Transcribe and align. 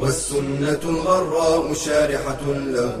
والسنة 0.00 0.82
الغراء 0.84 1.74
شارحة 1.74 2.44
له 2.46 2.96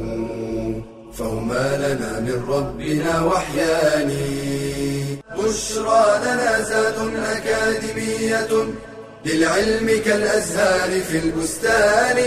فهما 1.12 1.76
لنا 1.76 2.20
من 2.20 2.44
ربنا 2.48 3.24
وحيان. 3.24 4.10
بشرى 5.38 6.04
لنا 6.24 6.62
زاد 6.62 6.98
أكاديمية 7.16 8.52
للعلم 9.26 10.02
كالأزهار 10.04 11.00
في 11.00 11.18
البستان. 11.18 12.18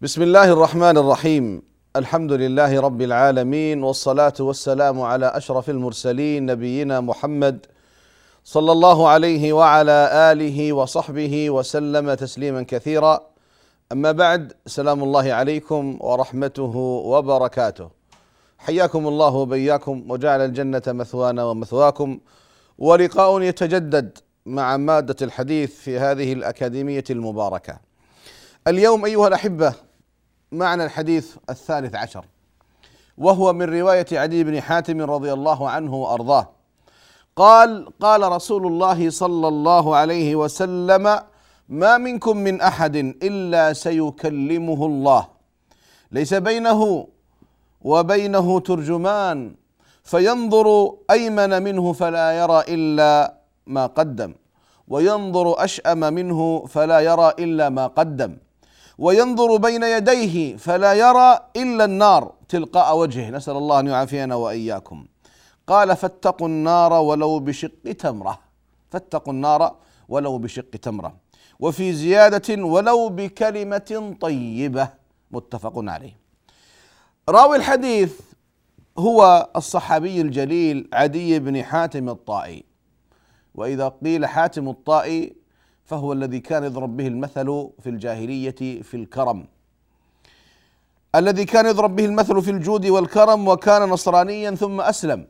بسم 0.00 0.22
الله 0.22 0.52
الرحمن 0.52 0.96
الرحيم. 0.98 1.62
الحمد 1.96 2.32
لله 2.32 2.80
رب 2.80 3.02
العالمين 3.02 3.82
والصلاة 3.82 4.38
والسلام 4.40 5.00
على 5.00 5.26
أشرف 5.26 5.70
المرسلين 5.70 6.46
نبينا 6.46 7.00
محمد 7.00 7.66
صلى 8.44 8.72
الله 8.72 9.08
عليه 9.08 9.52
وعلى 9.52 10.10
آله 10.32 10.72
وصحبه 10.72 11.50
وسلم 11.50 12.14
تسليما 12.14 12.62
كثيرا. 12.62 13.20
أما 13.92 14.12
بعد 14.12 14.52
سلام 14.66 15.02
الله 15.02 15.32
عليكم 15.32 15.98
ورحمته 16.00 16.76
وبركاته. 17.04 17.90
حياكم 18.58 19.08
الله 19.08 19.34
وبياكم 19.34 20.10
وجعل 20.10 20.40
الجنة 20.40 20.82
مثوانا 20.86 21.44
ومثواكم. 21.44 22.20
ولقاء 22.78 23.42
يتجدد 23.42 24.18
مع 24.46 24.76
مادة 24.76 25.16
الحديث 25.22 25.74
في 25.74 25.98
هذه 25.98 26.32
الأكاديمية 26.32 27.04
المباركة. 27.10 27.78
اليوم 28.68 29.04
أيها 29.04 29.28
الأحبة 29.28 29.74
معنى 30.52 30.84
الحديث 30.84 31.36
الثالث 31.50 31.94
عشر 31.94 32.24
وهو 33.18 33.52
من 33.52 33.80
رواية 33.80 34.06
عدي 34.12 34.44
بن 34.44 34.60
حاتم 34.60 35.02
رضي 35.02 35.32
الله 35.32 35.68
عنه 35.68 35.94
وأرضاه. 35.94 36.59
قال 37.36 37.88
قال 38.00 38.32
رسول 38.32 38.66
الله 38.66 39.10
صلى 39.10 39.48
الله 39.48 39.96
عليه 39.96 40.36
وسلم 40.36 41.04
ما 41.68 41.98
منكم 41.98 42.36
من 42.36 42.60
أحد 42.60 42.96
إلا 42.96 43.72
سيكلمه 43.72 44.86
الله. 44.86 45.22
ليس 46.12 46.34
بينه 46.34 47.06
وبينه 47.80 48.60
ترجمان. 48.60 49.54
فينظر 50.04 50.94
أيمن 51.10 51.62
منه 51.62 51.92
فلا 51.92 52.28
يرى 52.40 52.60
إلا 52.68 53.34
ما 53.66 53.86
قدم. 53.86 54.34
وينظر 54.88 55.64
أشأم 55.64 56.00
منه 56.00 56.66
فلا 56.66 57.00
يرى 57.00 57.28
إلا 57.38 57.68
ما 57.68 57.86
قدم. 57.86 58.36
وينظر 58.98 59.56
بين 59.56 59.82
يديه 59.82 60.56
فلا 60.56 60.92
يرى 60.92 61.38
إلا 61.56 61.84
النار. 61.84 62.32
تلقاء 62.48 62.98
وجهه. 62.98 63.30
نسأل 63.30 63.56
الله 63.56 63.80
أن 63.80 63.86
يعافينا 63.86 64.34
وإياكم. 64.34 64.98
قال 65.70 65.96
فاتقوا 65.96 66.48
النار 66.48 66.92
ولو 66.92 67.38
بشق 67.38 67.92
تمرة. 67.98 68.38
فاتقوا 68.90 69.32
النار 69.32 69.76
ولو 70.08 70.38
بشق 70.38 70.70
تمرة. 70.70 71.16
وفي 71.60 71.92
زيادة 71.92 72.64
ولو 72.64 73.08
بكلمة 73.08 74.16
طيبة. 74.20 74.88
متفق 75.30 75.72
عليه. 75.76 76.16
راوي 77.28 77.56
الحديث 77.56 78.20
هو 78.98 79.48
الصحابي 79.56 80.20
الجليل 80.20 80.88
عدي 80.92 81.38
بن 81.38 81.64
حاتم 81.64 82.08
الطائي. 82.08 82.64
وإذا 83.54 83.88
قيل 83.88 84.26
حاتم 84.26 84.68
الطائي 84.68 85.36
فهو 85.84 86.12
الذي 86.12 86.40
كان 86.40 86.64
يضرب 86.64 86.96
به 86.96 87.06
المثل 87.06 87.70
في 87.80 87.90
الجاهلية 87.90 88.82
في 88.82 88.94
الكرم. 88.94 89.46
الذي 91.14 91.44
كان 91.44 91.66
يضرب 91.66 91.96
به 91.96 92.04
المثل 92.04 92.42
في 92.42 92.50
الجود 92.50 92.86
والكرم 92.86 93.48
وكان 93.48 93.82
نصرانيا 93.82 94.50
ثم 94.50 94.80
أسلم. 94.80 95.26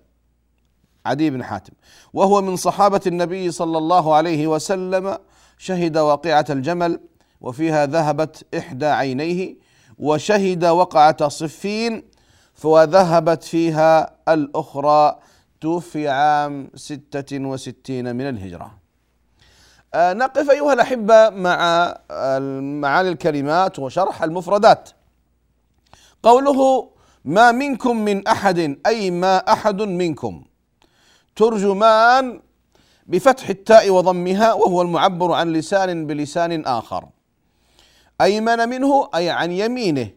عدي 1.06 1.30
بن 1.30 1.44
حاتم. 1.44 1.72
وهو 2.12 2.42
من 2.42 2.56
صحابة 2.56 3.00
النبي 3.06 3.50
صلى 3.50 3.78
الله 3.78 4.14
عليه 4.14 4.46
وسلم 4.46 5.18
شهد 5.58 5.98
واقعة 5.98 6.44
الجمل 6.50 7.00
وفيها 7.40 7.86
ذهبت 7.86 8.46
إحدى 8.58 8.86
عينيه 8.86 9.56
وشهد 9.98 10.64
وقعة 10.64 11.28
صفين 11.28 12.02
وذهبت 12.64 13.44
فيها 13.44 14.16
الأخرى 14.28 15.18
توفي 15.60 16.08
عام 16.08 16.70
ستة 16.74 17.38
وستين 17.38 18.16
من 18.16 18.28
الهجرة. 18.28 18.78
آه، 19.94 20.12
نقف 20.12 20.50
أيها 20.50 20.72
الأحبة 20.72 21.30
مع 21.30 21.94
معاني 22.60 23.08
الكلمات 23.08 23.78
وشرح 23.78 24.22
المفردات. 24.22 24.90
قوله 26.22 26.90
ما 27.24 27.52
منكم 27.52 27.96
من 27.96 28.28
أحد 28.28 28.78
أي 28.86 29.10
ما 29.10 29.36
أحد 29.36 29.82
منكم. 29.82 30.44
ترجمان 31.40 32.40
بفتح 33.06 33.48
التاء 33.48 33.90
وضمها 33.90 34.52
وهو 34.52 34.82
المعبر 34.82 35.32
عن 35.32 35.52
لسان 35.52 36.06
بلسان 36.06 36.66
آخر. 36.66 37.04
أيمن 38.20 38.68
منه 38.68 39.08
أي 39.14 39.30
عن 39.30 39.52
يمينه. 39.52 40.10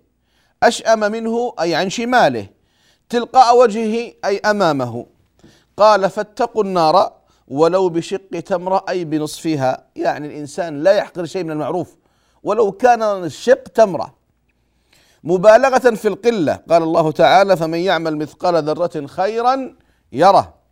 أشأم 0.64 1.00
منه 1.00 1.54
أي 1.62 1.76
عن 1.76 1.90
شماله. 1.90 2.48
تلقاء 3.10 3.58
وجهه 3.58 4.14
أي 4.26 4.38
أمامه. 4.40 5.06
قال 5.78 6.10
فاتقوا 6.10 6.64
النار 6.64 7.12
ولو 7.48 7.90
بشق 7.90 8.40
تمرة 8.46 8.86
أي 8.90 9.06
بنصفها. 9.06 9.86
يعني 9.96 10.28
الإنسان 10.28 10.84
لا 10.84 10.92
يحقر 10.92 11.26
شيء 11.26 11.44
من 11.44 11.52
المعروف. 11.52 11.96
ولو 12.44 12.72
كان 12.72 13.02
الشق 13.02 13.64
تمرة 13.64 14.14
مبالغة 15.24 15.96
في 15.96 16.08
القلة. 16.08 16.60
قال 16.70 16.84
الله 16.84 17.12
تعالى 17.12 17.58
فمن 17.58 17.80
يعمل 17.80 18.18
مثقال 18.18 18.64
ذرة 18.64 19.08
خيرا 19.08 19.76
يره. 20.12 20.63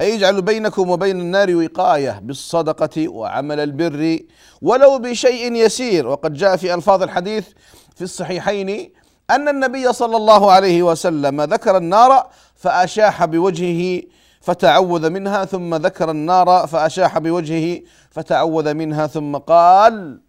أي 0.00 0.14
يجعل 0.14 0.42
بينكم 0.42 0.90
وبين 0.90 1.20
النار 1.20 1.56
وقاية 1.56 2.20
بالصدقة 2.22 3.08
وعمل 3.08 3.60
البر 3.60 4.18
ولو 4.62 4.98
بشيء 4.98 5.52
يسير. 5.52 6.08
وقد 6.08 6.34
جاء 6.34 6.56
في 6.56 6.74
ألفاظ 6.74 7.02
الحديث 7.02 7.48
في 7.96 8.02
الصحيحين 8.02 8.92
أن 9.30 9.48
النبي 9.48 9.92
صلى 9.92 10.16
الله 10.16 10.52
عليه 10.52 10.82
وسلم 10.82 11.40
ذكر 11.42 11.76
النار 11.76 12.26
فأشاح 12.54 13.24
بوجهه 13.24 14.02
فتعوذ 14.40 15.10
منها 15.10 15.44
ثم 15.44 15.74
ذكر 15.74 16.10
النار 16.10 16.66
فأشاح 16.66 17.18
بوجهه 17.18 17.80
فتعوذ 18.10 18.74
منها 18.74 19.06
ثم 19.06 19.36
قال 19.36 20.20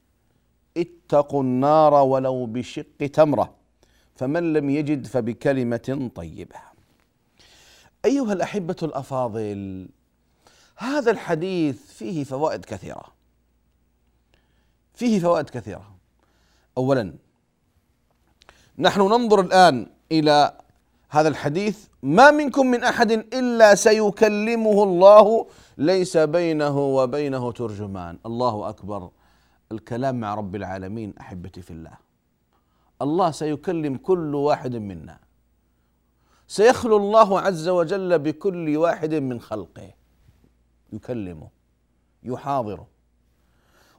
اتقوا 0.77 1.43
النار 1.43 1.93
ولو 1.93 2.45
بشق 2.45 3.05
تمرة 3.13 3.53
فمن 4.15 4.53
لم 4.53 4.69
يجد 4.69 5.07
فبكلمة 5.07 6.09
طيبة. 6.15 6.75
أيها 8.05 8.33
الأحبة 8.33 8.75
الأفاضل 8.83 9.88
هذا 10.77 11.11
الحديث 11.11 11.85
فيه 11.85 12.23
فوائد 12.23 12.66
كثيرة. 12.66 13.03
فيه 14.93 15.19
فوائد 15.19 15.49
كثيرة. 15.49 15.95
أولا 16.77 17.13
نحن 18.77 19.01
ننظر 19.01 19.41
الآن 19.41 19.88
إلى 20.11 20.57
هذا 21.09 21.27
الحديث. 21.27 21.88
ما 22.03 22.31
منكم 22.31 22.67
من 22.67 22.83
أحد 22.83 23.11
إلا 23.11 23.75
سيكلمه 23.75 24.83
الله 24.83 25.47
ليس 25.77 26.17
بينه 26.17 26.77
وبينه 26.79 27.51
ترجمان. 27.51 28.17
الله 28.25 28.69
أكبر. 28.69 29.09
الكلام 29.71 30.19
مع 30.19 30.35
رب 30.35 30.55
العالمين 30.55 31.13
أحبتي 31.19 31.62
في 31.62 31.71
الله. 31.71 31.97
الله 33.01 33.31
سيكلم 33.31 33.97
كل 33.97 34.35
واحد 34.35 34.75
منا. 34.75 35.25
سيخلو 36.47 36.97
الله 36.97 37.39
عز 37.39 37.68
وجل 37.68 38.19
بكل 38.19 38.77
واحد 38.77 39.13
من 39.13 39.42
خلقه. 39.42 39.94
يكلمه 40.94 41.50
يحاضره. 42.24 42.88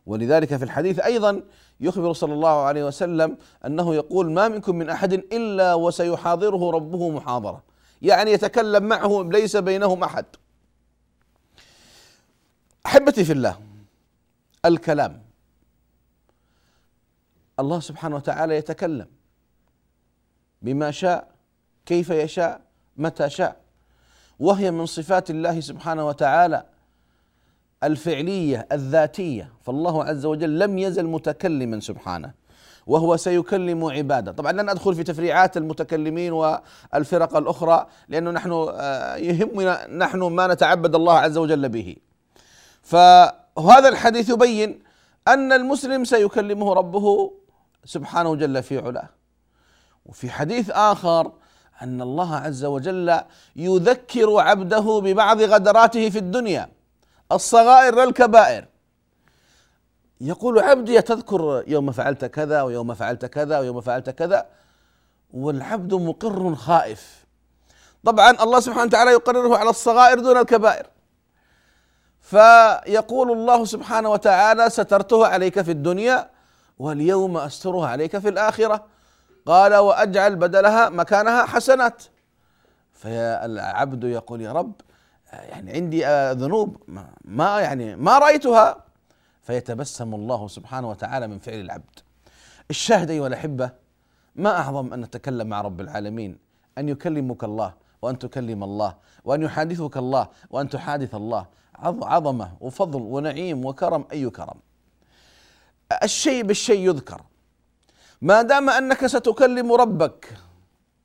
ولذلك 0.06 0.56
في 0.56 0.64
الحديث 0.64 0.98
أيضا 0.98 1.42
يخبر 1.80 2.12
صلى 2.12 2.32
الله 2.34 2.62
عليه 2.62 2.84
وسلم 2.84 3.38
أنه 3.66 3.94
يقول 3.94 4.32
ما 4.32 4.48
منكم 4.48 4.76
من 4.76 4.90
أحد 4.90 5.12
إلا 5.12 5.74
وسيحاضره 5.74 6.70
ربه 6.70 7.10
محاضرة. 7.10 7.62
يعني 8.02 8.30
يتكلم 8.30 8.84
معه 8.84 9.22
ليس 9.22 9.56
بينهم 9.56 10.04
أحد. 10.04 10.26
أحبتي 12.86 13.24
في 13.24 13.32
الله 13.32 13.60
الكلام. 14.64 15.22
الله 17.60 17.80
سبحانه 17.80 18.16
وتعالى 18.16 18.56
يتكلم 18.56 19.06
بما 20.62 20.90
شاء 20.90 21.35
كيف 21.86 22.10
يشاء 22.10 22.60
متى 22.96 23.30
شاء. 23.30 23.56
وهي 24.38 24.70
من 24.70 24.86
صفات 24.86 25.30
الله 25.30 25.60
سبحانه 25.60 26.06
وتعالى 26.06 26.66
الفعلية 27.82 28.68
الذاتية. 28.72 29.52
فالله 29.62 30.04
عز 30.04 30.26
وجل 30.26 30.58
لم 30.58 30.78
يزل 30.78 31.06
متكلما 31.06 31.80
سبحانه 31.80 32.46
وهو 32.86 33.16
سيكلم 33.16 33.84
عباده. 33.84 34.32
طبعا 34.32 34.52
لن 34.52 34.68
أدخل 34.68 34.94
في 34.94 35.02
تفريعات 35.02 35.56
المتكلمين 35.56 36.32
والفرق 36.32 37.36
الأخرى 37.36 37.86
لأنه 38.08 38.30
نحن 38.30 38.52
آه، 38.52 39.16
يهمنا 39.16 39.86
نحن 39.86 40.18
ما 40.18 40.46
نتعبد 40.46 40.94
الله 40.94 41.18
عز 41.18 41.36
وجل 41.36 41.68
به. 41.68 41.96
فهذا 42.82 43.88
الحديث 43.88 44.30
يبين 44.30 44.82
أن 45.28 45.52
المسلم 45.52 46.04
سيكلمه 46.04 46.72
ربه 46.72 47.32
سبحانه 47.84 48.34
جل 48.34 48.62
في 48.62 48.78
علاه. 48.78 49.08
وفي 50.06 50.30
حديث 50.30 50.70
آخر 50.70 51.32
أن 51.82 52.02
الله 52.02 52.36
عز 52.36 52.64
وجل 52.64 53.20
يذكر 53.56 54.38
عبده 54.38 55.00
ببعض 55.04 55.42
غدراته 55.42 56.10
في 56.10 56.18
الدنيا 56.18 56.68
الصغائر 57.32 58.04
للكبائر 58.04 58.64
يقول 60.20 60.58
عبدي 60.58 61.02
تذكر 61.02 61.64
يوم 61.66 61.92
فعلت 61.92 62.24
كذا 62.24 62.62
ويوم 62.62 62.94
فعلت 62.94 63.24
كذا 63.24 63.58
ويوم 63.58 63.80
فعلت 63.80 64.10
كذا؟ 64.10 64.46
والعبد 65.34 65.94
مقر 65.94 66.54
خائف. 66.54 67.26
طبعا 68.04 68.30
الله 68.30 68.60
سبحانه 68.60 68.84
وتعالى 68.84 69.10
يقرره 69.10 69.56
على 69.56 69.70
الصغائر 69.70 70.20
دون 70.20 70.36
الكبائر. 70.36 70.86
فيقول 72.20 73.32
الله 73.32 73.64
سبحانه 73.64 74.10
وتعالى 74.10 74.70
سترته 74.70 75.26
عليك 75.26 75.60
في 75.60 75.70
الدنيا 75.70 76.30
واليوم 76.78 77.36
استرها 77.36 77.88
عليك 77.88 78.18
في 78.18 78.28
الآخرة. 78.28 78.84
قال 79.46 79.74
وأجعل 79.74 80.36
بدلها 80.36 80.88
مكانها 80.88 81.44
حسنات. 81.44 82.02
فالعبد 82.92 84.04
يقول 84.04 84.40
يا 84.40 84.52
رب 84.52 84.72
يعني 85.32 85.72
عندي 85.72 86.04
ذنوب 86.32 86.82
ما 87.24 87.60
يعني 87.60 87.96
ما 87.96 88.18
رأيتها. 88.18 88.84
فيتبسم 89.42 90.14
الله 90.14 90.48
سبحانه 90.48 90.90
وتعالى 90.90 91.26
من 91.28 91.38
فعل 91.38 91.60
العبد. 91.60 91.98
الشاهد 92.70 93.10
أيها 93.10 93.26
الأحبة 93.26 93.70
ما 94.34 94.58
أعظم 94.58 94.92
أن 94.92 95.00
نتكلم 95.00 95.46
مع 95.46 95.60
رب 95.60 95.80
العالمين؟ 95.80 96.38
أن 96.78 96.88
يكلمك 96.88 97.44
الله 97.44 97.74
وأن 98.02 98.18
تكلم 98.18 98.64
الله 98.64 98.94
وأن 99.24 99.42
يحادثك 99.42 99.96
الله 99.96 100.28
وأن 100.50 100.68
تحادث 100.68 101.14
الله. 101.14 101.46
عظمة 102.02 102.52
وفضل 102.60 103.02
ونعيم 103.02 103.64
وكرم 103.64 104.04
أي 104.12 104.30
كرم. 104.30 104.58
الشيء 106.02 106.42
بالشيء 106.42 106.88
يذكر. 106.88 107.22
ما 108.22 108.42
دام 108.42 108.70
أنك 108.70 109.06
ستكلم 109.06 109.72
ربك 109.72 110.36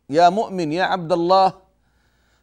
يا 0.10 0.30
مؤمن 0.30 0.72
يا 0.72 0.84
عبد 0.84 1.12
الله 1.12 1.54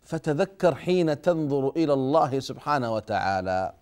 فتذكر 0.03 0.75
حين 0.75 1.23
تنظر 1.23 1.69
إلى 1.76 1.93
الله 1.93 2.41
سبحانه 2.41 2.94
وتعالى. 2.94 3.73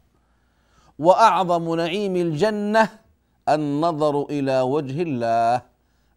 وأعظم 0.98 1.74
نعيم 1.74 2.16
الجنة 2.16 2.88
النظر 3.48 4.22
إلى 4.30 4.60
وجه 4.60 5.02
الله. 5.02 5.62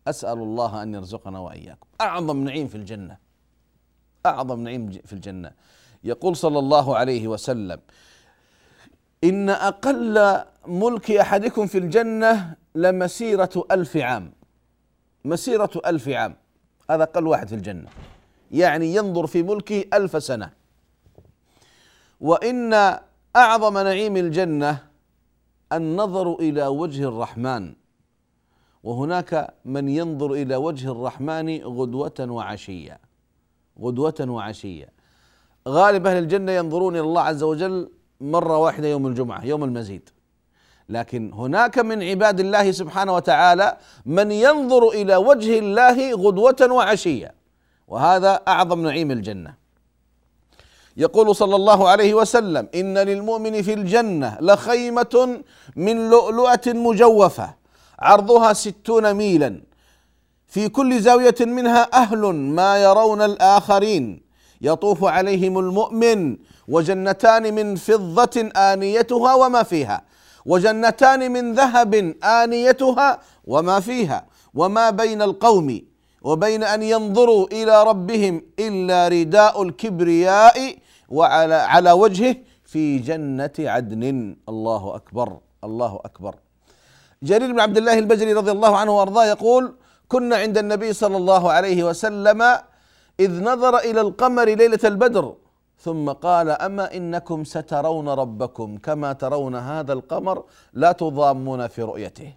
أسأل 0.07 0.37
الله 0.37 0.83
أن 0.83 0.93
يرزقنا 0.93 1.39
وإياكم. 1.39 1.87
أعظم 2.01 2.43
نعيم 2.43 2.67
في 2.67 2.75
الجنة. 2.75 3.17
أعظم 4.25 4.59
نعيم 4.59 4.89
في 5.05 5.13
الجنة. 5.13 5.51
يقول 6.03 6.35
صلى 6.35 6.59
الله 6.59 6.97
عليه 6.97 7.27
وسلم 7.27 7.79
إن 9.23 9.49
أقل 9.49 10.43
ملك 10.67 11.11
أحدكم 11.11 11.67
في 11.67 11.77
الجنة 11.77 12.55
لمسيرة 12.75 13.65
ألف 13.71 13.97
عام. 13.97 14.38
مسيرة 15.25 15.69
ألف 15.85 16.09
عام. 16.09 16.35
هذا 16.89 17.03
أقل 17.03 17.27
واحد 17.27 17.47
في 17.47 17.55
الجنة. 17.55 17.89
يعني 18.51 18.95
ينظر 18.95 19.27
في 19.27 19.43
ملكه 19.43 19.85
ألف 19.93 20.23
سنة. 20.23 20.51
وإن 22.19 22.73
أعظم 23.35 23.77
نعيم 23.77 24.17
الجنة 24.17 24.83
النظر 25.73 26.33
إلى 26.33 26.67
وجه 26.67 27.07
الرحمن. 27.07 27.73
وهناك 28.83 29.53
من 29.65 29.89
ينظر 29.89 30.31
إلى 30.33 30.55
وجه 30.55 30.91
الرحمن 30.91 31.61
غدوة 31.61 32.13
وعشية. 32.19 32.99
غدوة 33.79 34.15
وعشية. 34.19 34.89
غالب 35.67 36.07
أهل 36.07 36.17
الجنة 36.17 36.51
ينظرون 36.51 36.95
إلى 36.95 37.03
الله 37.03 37.21
عز 37.21 37.43
وجل 37.43 37.91
مرة 38.21 38.57
واحدة 38.57 38.87
يوم 38.87 39.07
الجمعة 39.07 39.45
يوم 39.45 39.63
المزيد. 39.63 40.09
لكن 40.89 41.31
هناك 41.33 41.79
من 41.79 42.03
عباد 42.03 42.39
الله 42.39 42.71
سبحانه 42.71 43.13
وتعالى 43.15 43.77
من 44.05 44.31
ينظر 44.31 44.89
إلى 44.89 45.15
وجه 45.15 45.59
الله 45.59 46.11
غدوة 46.13 46.67
وعشية 46.71 47.33
وهذا 47.87 48.41
أعظم 48.47 48.81
نعيم 48.81 49.11
الجنة. 49.11 49.53
يقول 50.97 51.35
صلى 51.35 51.55
الله 51.55 51.89
عليه 51.89 52.13
وسلم 52.13 52.67
إن 52.75 52.97
للمؤمن 52.97 53.61
في 53.61 53.73
الجنة 53.73 54.37
لخيمة 54.41 55.41
من 55.75 56.09
لؤلؤة 56.09 56.65
مجوفة 56.67 57.55
عرضها 57.99 58.53
ستون 58.53 59.13
ميلا 59.13 59.61
في 60.47 60.69
كل 60.69 60.99
زاوية 60.99 61.35
منها 61.39 61.89
أهل 61.93 62.21
ما 62.33 62.83
يرون 62.83 63.21
الآخرين 63.21 64.21
يطوف 64.61 65.03
عليهم 65.03 65.59
المؤمن 65.59 66.37
وجنتان 66.67 67.53
من 67.53 67.75
فضة 67.75 68.49
آنيتها 68.55 69.33
وما 69.33 69.63
فيها. 69.63 70.08
وجنتان 70.45 71.31
من 71.31 71.53
ذهب 71.53 71.93
آنيتها 72.23 73.19
وما 73.45 73.79
فيها 73.79 74.25
وما 74.53 74.89
بين 74.89 75.21
القوم 75.21 75.81
وبين 76.21 76.63
أن 76.63 76.83
ينظروا 76.83 77.47
إلى 77.47 77.83
ربهم 77.83 78.41
إلا 78.59 79.07
رداء 79.07 79.63
الكبرياء 79.63 80.75
وعلى 81.09 81.55
على 81.55 81.91
وجهه 81.91 82.35
في 82.65 82.99
جنة 82.99 83.57
عدن. 83.59 84.35
الله 84.49 84.95
أكبر 84.95 85.37
الله 85.63 85.99
أكبر. 86.05 86.35
جرير 87.23 87.51
بن 87.51 87.59
عبد 87.59 87.77
الله 87.77 87.99
البجلي 87.99 88.33
رضي 88.33 88.51
الله 88.51 88.77
عنه 88.77 88.91
وأرضاه 88.97 89.25
يقول 89.25 89.75
كنا 90.07 90.35
عند 90.35 90.57
النبي 90.57 90.93
صلى 90.93 91.17
الله 91.17 91.51
عليه 91.51 91.83
وسلم 91.83 92.41
إذ 93.19 93.43
نظر 93.43 93.77
إلى 93.77 94.01
القمر 94.01 94.45
ليلة 94.45 94.79
البدر 94.83 95.35
ثم 95.79 96.11
قال 96.11 96.49
أما 96.49 96.95
إنكم 96.97 97.43
سترون 97.43 98.09
ربكم 98.09 98.77
كما 98.77 99.13
ترون 99.13 99.55
هذا 99.55 99.93
القمر 99.93 100.43
لا 100.73 100.91
تضامون 100.91 101.67
في 101.67 101.81
رؤيته. 101.81 102.33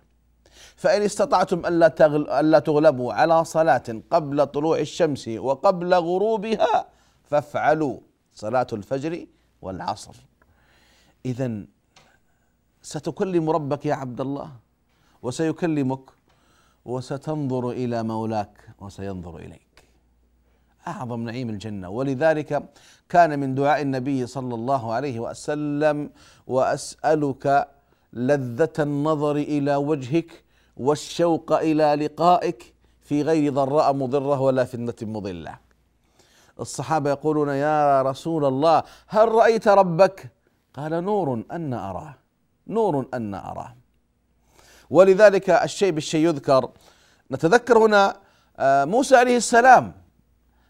فإن 0.77 1.03
استطعتم 1.03 1.67
ألا 1.67 2.59
تغلبوا 2.59 3.13
على 3.13 3.45
صلاة 3.45 3.89
قبل 4.11 4.47
طلوع 4.47 4.79
الشمس 4.79 5.29
وقبل 5.29 5.95
غروبها 5.95 6.87
فافعلوا 7.25 7.97
صلاة 8.35 8.67
الفجر 8.73 9.27
والعصر. 9.63 10.15
إذا 11.27 11.65
ستكلم 12.83 13.51
ربك 13.51 13.87
يا 13.87 13.95
عبد 13.95 14.21
الله 14.21 14.51
وسيكلمك 15.23 16.11
وستنظر 16.85 17.71
إلى 17.71 18.03
مولاك 18.03 18.69
وسينظر 18.81 19.37
إليك. 19.37 19.72
أعظم 20.87 21.21
نعيم 21.23 21.51
الجنة. 21.51 21.89
ولذلك 21.89 22.63
كان 23.09 23.39
من 23.39 23.55
دعاء 23.55 23.83
النبي 23.83 24.27
صلى 24.27 24.55
الله 24.55 24.93
عليه 24.93 25.21
وسلم 25.21 26.11
وأسألك 26.47 27.69
لذة 28.13 28.73
النظر 28.79 29.37
إلى 29.37 29.77
وجهك 29.77 30.45
والشوق 30.77 31.53
إلى 31.53 31.95
لقائك 31.95 32.75
في 33.03 33.23
غير 33.23 33.53
ضراء 33.53 33.93
مضرة 33.93 34.41
ولا 34.41 34.65
فتنة 34.65 34.95
مضلة. 35.03 35.59
الصحابة 36.61 37.11
يقولون 37.11 37.49
يا 37.49 38.03
رسول 38.03 38.45
الله 38.45 38.83
هل 39.09 39.29
رأيت 39.29 39.69
ربك؟ 39.69 40.31
قال 40.75 41.05
نور 41.05 41.43
أن 41.53 41.75
أراه. 41.75 42.15
نور 42.67 43.07
أن 43.15 43.35
أراه. 43.35 43.75
ولذلك 44.91 45.51
الشيء 45.51 45.93
بالشيء 45.93 46.27
يذكر. 46.29 46.71
نتذكر 47.31 47.79
هنا 47.79 48.17
آه، 48.59 48.85
موسى 48.85 49.17
عليه 49.17 49.37
السلام 49.37 50.02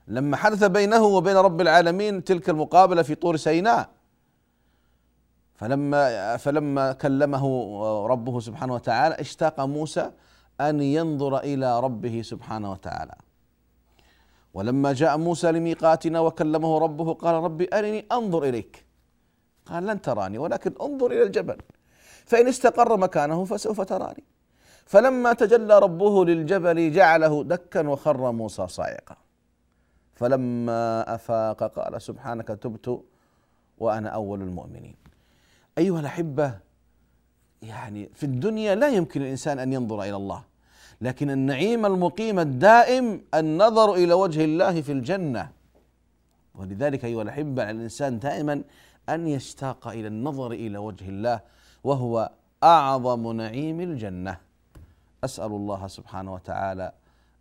لما 0.09 0.37
حدث 0.37 0.65
بينه 0.65 1.05
وبين 1.05 1.37
رب 1.37 1.61
العالمين 1.61 2.25
تلك 2.25 2.51
المقابلة 2.51 3.03
في 3.03 3.15
طور 3.15 3.37
سيناء. 3.37 3.89
فلما 5.55 6.37
فلما 6.37 6.93
كلمه 6.93 7.45
ربه 8.07 8.41
سبحانه 8.41 8.75
وتعالى 8.75 9.15
اشتاق 9.15 9.61
موسى 9.61 10.11
أن 10.61 10.81
ينظر 10.81 11.39
إلى 11.39 11.81
ربه 11.81 12.23
سبحانه 12.23 12.73
وتعالى. 12.73 13.15
ولما 14.55 14.93
جاء 14.93 15.19
موسى 15.19 15.53
لميقاتنا 15.53 16.21
وكلمه 16.21 16.79
ربه 16.79 17.15
قال 17.15 17.35
ربي 17.35 17.69
أرني 17.73 18.07
أنظر 18.13 18.45
إليك. 18.45 18.87
قال 19.67 19.87
لن 19.87 20.01
تراني 20.01 20.39
ولكن 20.39 20.75
انظر 20.81 21.07
إلى 21.07 21.23
الجبل. 21.23 21.57
فإن 22.27 22.49
استقر 22.49 22.97
مكانه 22.97 23.45
فسوف 23.45 23.81
تراني. 23.81 24.25
فلما 24.87 25.33
تجلى 25.33 25.79
ربه 25.79 26.25
للجبل 26.25 26.93
جعله 26.93 27.45
دكا 27.45 27.89
وخر 27.89 28.33
موسى 28.33 28.69
صاعقا. 28.69 29.17
فلما 30.15 31.15
أفاق 31.15 31.65
قال 31.65 32.03
سبحانك 32.03 32.49
تبت 32.49 33.03
وأنا 33.79 34.09
أول 34.09 34.43
المؤمنين. 34.43 34.95
أيها 35.79 36.01
الأحبة 36.01 36.59
يعني 37.63 38.11
في 38.15 38.27
الدنيا 38.27 38.75
لا 38.75 38.89
يمكن 38.89 39.23
الإنسان 39.23 39.59
أن 39.59 39.73
ينظر 39.73 40.03
إلى 40.03 40.17
الله 40.17 40.45
لكن 41.01 41.31
النعيم 41.31 41.87
المقيم 41.87 42.39
الدائم 42.39 43.21
النظر 43.35 43.95
إلى 43.95 44.15
وجه 44.15 44.45
الله 44.45 44.83
في 44.83 44.93
الجنة. 44.93 45.51
ولذلك 46.55 47.05
أيها 47.05 47.23
الأحبة 47.23 47.63
على 47.63 47.71
الإنسان 47.71 48.19
دائما 48.19 48.63
أن 49.09 49.29
يشتاق 49.29 49.89
إلى 49.89 50.09
النظر 50.09 50.53
إلى 50.53 50.79
وجه 50.79 51.09
الله 51.09 51.41
وهو 51.85 52.31
أعظم 52.63 53.33
نعيم 53.33 53.81
الجنة. 53.81 54.37
أسأل 55.25 55.53
الله 55.53 55.87
سبحانه 55.87 56.35
وتعالى 56.35 56.93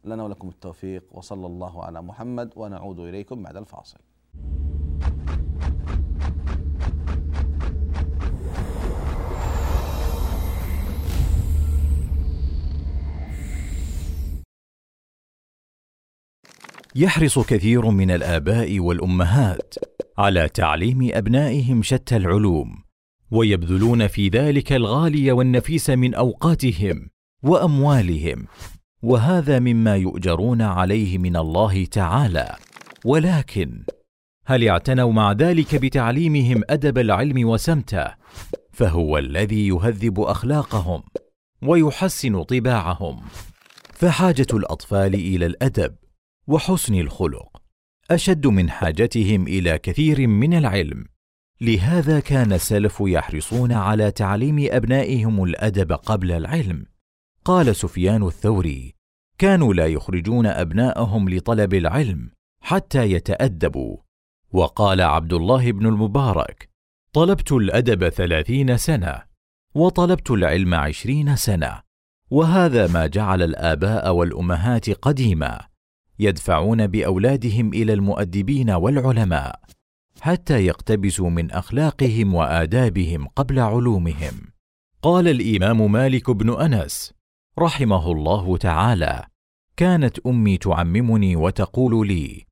لنا 0.06 0.24
ولكم 0.24 0.50
التوفيق 0.50 1.04
وصلى 1.12 1.46
الله 1.46 1.84
على 1.84 2.02
محمد 2.02 2.50
ونعود 2.56 3.00
إليكم 3.00 3.44
بعد 3.44 3.58
الفاصل. 3.58 4.00
يحرص 16.96 17.40
كثير 17.40 17.90
من 17.90 18.12
الآباء 18.12 18.80
والأمهات 18.80 19.74
على 20.18 20.50
تعليم 20.50 21.10
أبنائهم 21.14 21.84
شتى 21.84 22.16
العلوم 22.16 22.84
ويبذلون 23.32 24.08
في 24.08 24.28
ذلك 24.28 24.74
الغالي 24.74 25.32
والنفيس 25.32 25.90
من 25.90 26.14
أوقاتهم 26.14 27.10
وأموالهم. 27.44 28.48
وهذا 29.04 29.60
مما 29.60 29.96
يؤجرون 29.96 30.62
عليه 30.62 31.18
من 31.18 31.36
الله 31.36 31.86
تعالى. 31.86 32.56
ولكن 33.06 33.84
هل 34.46 34.68
اعتنوا 34.68 35.12
مع 35.12 35.32
ذلك 35.32 35.76
بتعليمهم 35.76 36.62
أدب 36.70 36.98
العلم 36.98 37.50
وسمته؟ 37.50 38.08
فهو 38.72 39.18
الذي 39.18 39.68
يهذب 39.68 40.20
أخلاقهم 40.20 41.04
ويحسن 41.62 42.44
طباعهم. 42.44 43.22
فحاجة 43.94 44.48
الأطفال 44.54 45.14
إلى 45.14 45.46
الأدب 45.46 45.96
وحسن 46.48 46.96
الخلق 46.96 47.62
أشد 48.12 48.48
من 48.48 48.70
حاجتهم 48.70 49.48
إلى 49.48 49.78
كثير 49.78 50.28
من 50.28 50.54
العلم. 50.54 51.06
لهذا 51.62 52.20
كان 52.20 52.54
السلف 52.54 52.98
يحرصون 53.02 53.72
على 53.72 54.12
تعليم 54.12 54.68
أبنائهم 54.72 55.44
الأدب 55.44 55.92
قبل 55.92 56.32
العلم. 56.32 56.91
قال 57.46 57.76
سفيان 57.76 58.24
الثوري 58.24 58.96
كانوا 59.38 59.74
لا 59.74 59.88
يخرجون 59.88 60.46
أبناءهم 60.46 61.30
لطلب 61.30 61.74
العلم 61.74 62.32
حتى 62.62 63.12
يتأدبوا. 63.12 63.98
وقال 64.54 65.02
عبد 65.02 65.34
الله 65.34 65.72
بن 65.72 65.86
المبارك 65.86 66.70
طلبت 67.14 67.52
الأدب 67.52 68.10
ثلاثين 68.10 68.78
سنة 68.78 69.22
وطلبت 69.76 70.32
العلم 70.32 70.74
عشرين 70.74 71.36
سنة 71.36 71.82
وهذا 72.32 72.88
ما 72.88 73.08
جعل 73.08 73.42
الآباء 73.42 74.14
والأمهات 74.14 74.90
قديما 74.90 75.62
يدفعون 76.20 76.88
بأولادهم 76.88 77.74
إلى 77.74 77.94
المؤدبين 77.94 78.70
والعلماء 78.70 79.60
حتى 80.22 80.66
يقتبسوا 80.66 81.30
من 81.30 81.52
أخلاقهم 81.52 82.36
وآدابهم 82.36 83.28
قبل 83.28 83.60
علومهم. 83.60 84.34
قال 85.02 85.28
الإمام 85.28 85.92
مالك 85.92 86.30
بن 86.32 86.62
أنس 86.62 87.21
رحمه 87.60 88.12
الله 88.12 88.58
تعالى. 88.58 89.26
كانت 89.78 90.20
أمي 90.20 90.58
تعممني 90.58 91.36
وتقول 91.36 92.08
لي 92.08 92.46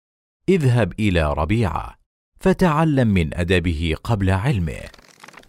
اذهب 0.50 0.94
إلى 1.00 1.34
ربيعة 1.34 1.96
فتعلم 2.40 3.08
من 3.08 3.34
أدبه 3.34 3.96
قبل 4.04 4.30
علمه. 4.30 4.82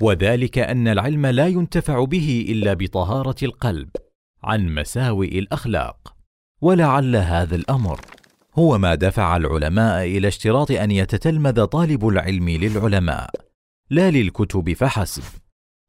وذلك 0.01 0.59
أن 0.59 0.89
العلم 0.89 1.27
لا 1.27 1.47
ينتفع 1.47 2.05
به 2.05 2.47
إلا 2.49 2.75
بطهارة 2.75 3.37
القلب 3.43 3.89
عن 4.43 4.75
مساوئ 4.75 5.39
الأخلاق. 5.39 6.15
ولعل 6.61 7.17
هذا 7.17 7.57
الأمر 7.57 8.01
هو 8.55 8.79
ما 8.79 8.95
دفع 8.95 9.37
العلماء 9.37 10.05
إلى 10.05 10.29
اشتراط 10.29 10.71
أن 10.71 10.91
يتتلمذ 10.91 11.65
طالب 11.65 12.09
العلم 12.09 12.49
للعلماء 12.49 13.31
لا 13.91 14.11
للكتب 14.11 14.73
فحسب. 14.73 15.40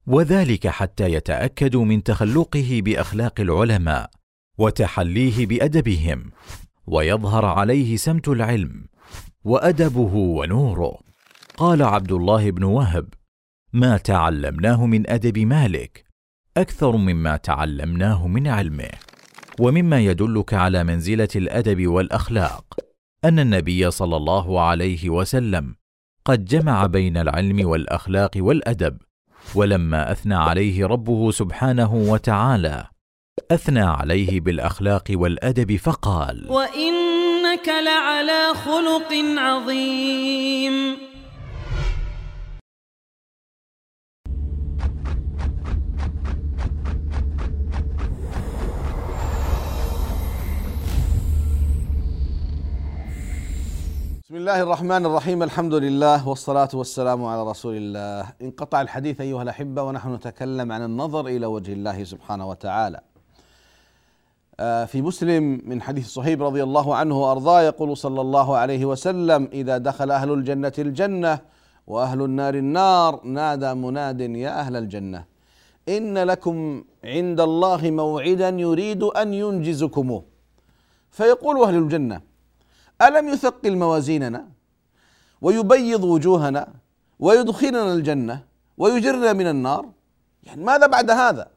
وذلك 0.08 0.67
حتى 0.67 1.13
يتأكدوا 1.13 1.86
من 1.86 2.03
تخلقه 2.03 2.81
بأخلاق 2.86 3.39
العلماء 3.39 4.10
وتحليه 4.58 5.46
بأدبهم 5.46 6.31
ويظهر 6.88 7.46
عليه 7.46 7.98
سمت 7.98 8.27
العلم 8.27 8.86
وأدبه 9.43 10.15
ونوره. 10.15 11.00
قال 11.58 11.84
عبد 11.84 12.12
الله 12.12 12.51
بن 12.51 12.63
وهب 12.63 13.13
ما 13.74 13.98
تعلمناه 13.98 14.86
من 14.86 15.10
أدب 15.10 15.38
مالك 15.38 16.05
أكثر 16.58 16.98
مما 16.98 17.38
تعلمناه 17.38 18.27
من 18.27 18.48
علمه 18.48 18.89
ومما 19.60 20.00
يدلك 20.00 20.53
على 20.53 20.84
منزلة 20.84 21.27
الأدب 21.36 21.88
والأخلاق 21.88 22.79
أن 23.25 23.39
النبي 23.39 23.91
صلى 23.91 24.17
الله 24.17 24.62
عليه 24.62 25.10
وسلم 25.10 25.75
قد 26.25 26.46
جمع 26.46 26.86
بين 26.86 27.17
العلم 27.17 27.67
والأخلاق 27.67 28.31
والأدب 28.36 28.98
ولما 29.55 30.12
أثنى 30.12 30.36
عليه 30.36 30.86
ربه 30.86 31.31
سبحانه 31.31 31.93
وتعالى. 31.93 32.88
أثنى 33.51 33.81
عليه 33.81 34.41
بالأخلاق 34.41 35.03
والأدب 35.12 35.75
فقال 35.75 36.45
وإنك 36.50 37.67
لعلى 37.67 38.53
خلق 38.53 39.13
عظيم. 39.38 41.11
بسم 54.32 54.40
الله 54.40 54.62
الرحمن 54.62 55.06
الرحيم 55.06 55.44
الحمد 55.44 55.74
لله 55.74 56.28
والصلاة 56.28 56.70
والسلام 56.74 57.26
على 57.26 57.44
رسول 57.52 57.76
الله 57.78 58.34
انقطع 58.42 58.82
الحديث 58.82 59.22
أيها 59.22 59.44
الأحبة 59.44 59.84
ونحن 59.84 60.14
نتكلم 60.14 60.72
عن 60.72 60.84
النظر 60.84 61.28
إلى 61.28 61.46
وجه 61.46 61.74
الله 61.74 62.04
سبحانه 62.04 62.50
وتعالى 62.50 63.00
في 64.88 65.02
مسلم 65.02 65.62
من 65.66 65.82
حديث 65.82 66.08
صهيب 66.08 66.44
رضي 66.44 66.64
الله 66.64 66.96
عنه 66.96 67.22
وأرضاه 67.22 67.62
يقول 67.62 67.98
صلى 67.98 68.22
الله 68.22 68.58
عليه 68.58 68.86
وسلم 68.86 69.50
إذا 69.54 69.78
دخل 69.78 70.12
أهل 70.12 70.32
الجنة 70.32 70.74
الجنة 70.80 71.40
وأهل 71.88 72.22
النار 72.22 72.54
النار 72.54 73.20
نادى 73.24 73.74
مناد 73.74 74.22
يا 74.22 74.60
أهل 74.60 74.76
الجنة 74.76 75.26
إن 75.90 76.18
لكم 76.18 76.84
عند 77.04 77.40
الله 77.40 77.92
موعدا 77.92 78.50
يريد 78.50 79.04
أن 79.04 79.34
ينجزكموه 79.34 80.24
فيقول 81.12 81.64
أهل 81.64 81.76
الجنة 81.76 82.31
ألم 83.01 83.29
يثقل 83.29 83.77
موازيننا 83.77 84.48
ويبيض 85.41 86.03
وجوهنا 86.03 86.67
ويدخلنا 87.20 87.93
الجنة 87.93 88.43
ويجرنا 88.77 89.34
من 89.34 89.48
النار؟ 89.48 89.89
يعني 90.43 90.63
ماذا 90.63 90.88
بعد 90.88 91.12
هذا؟ 91.12 91.48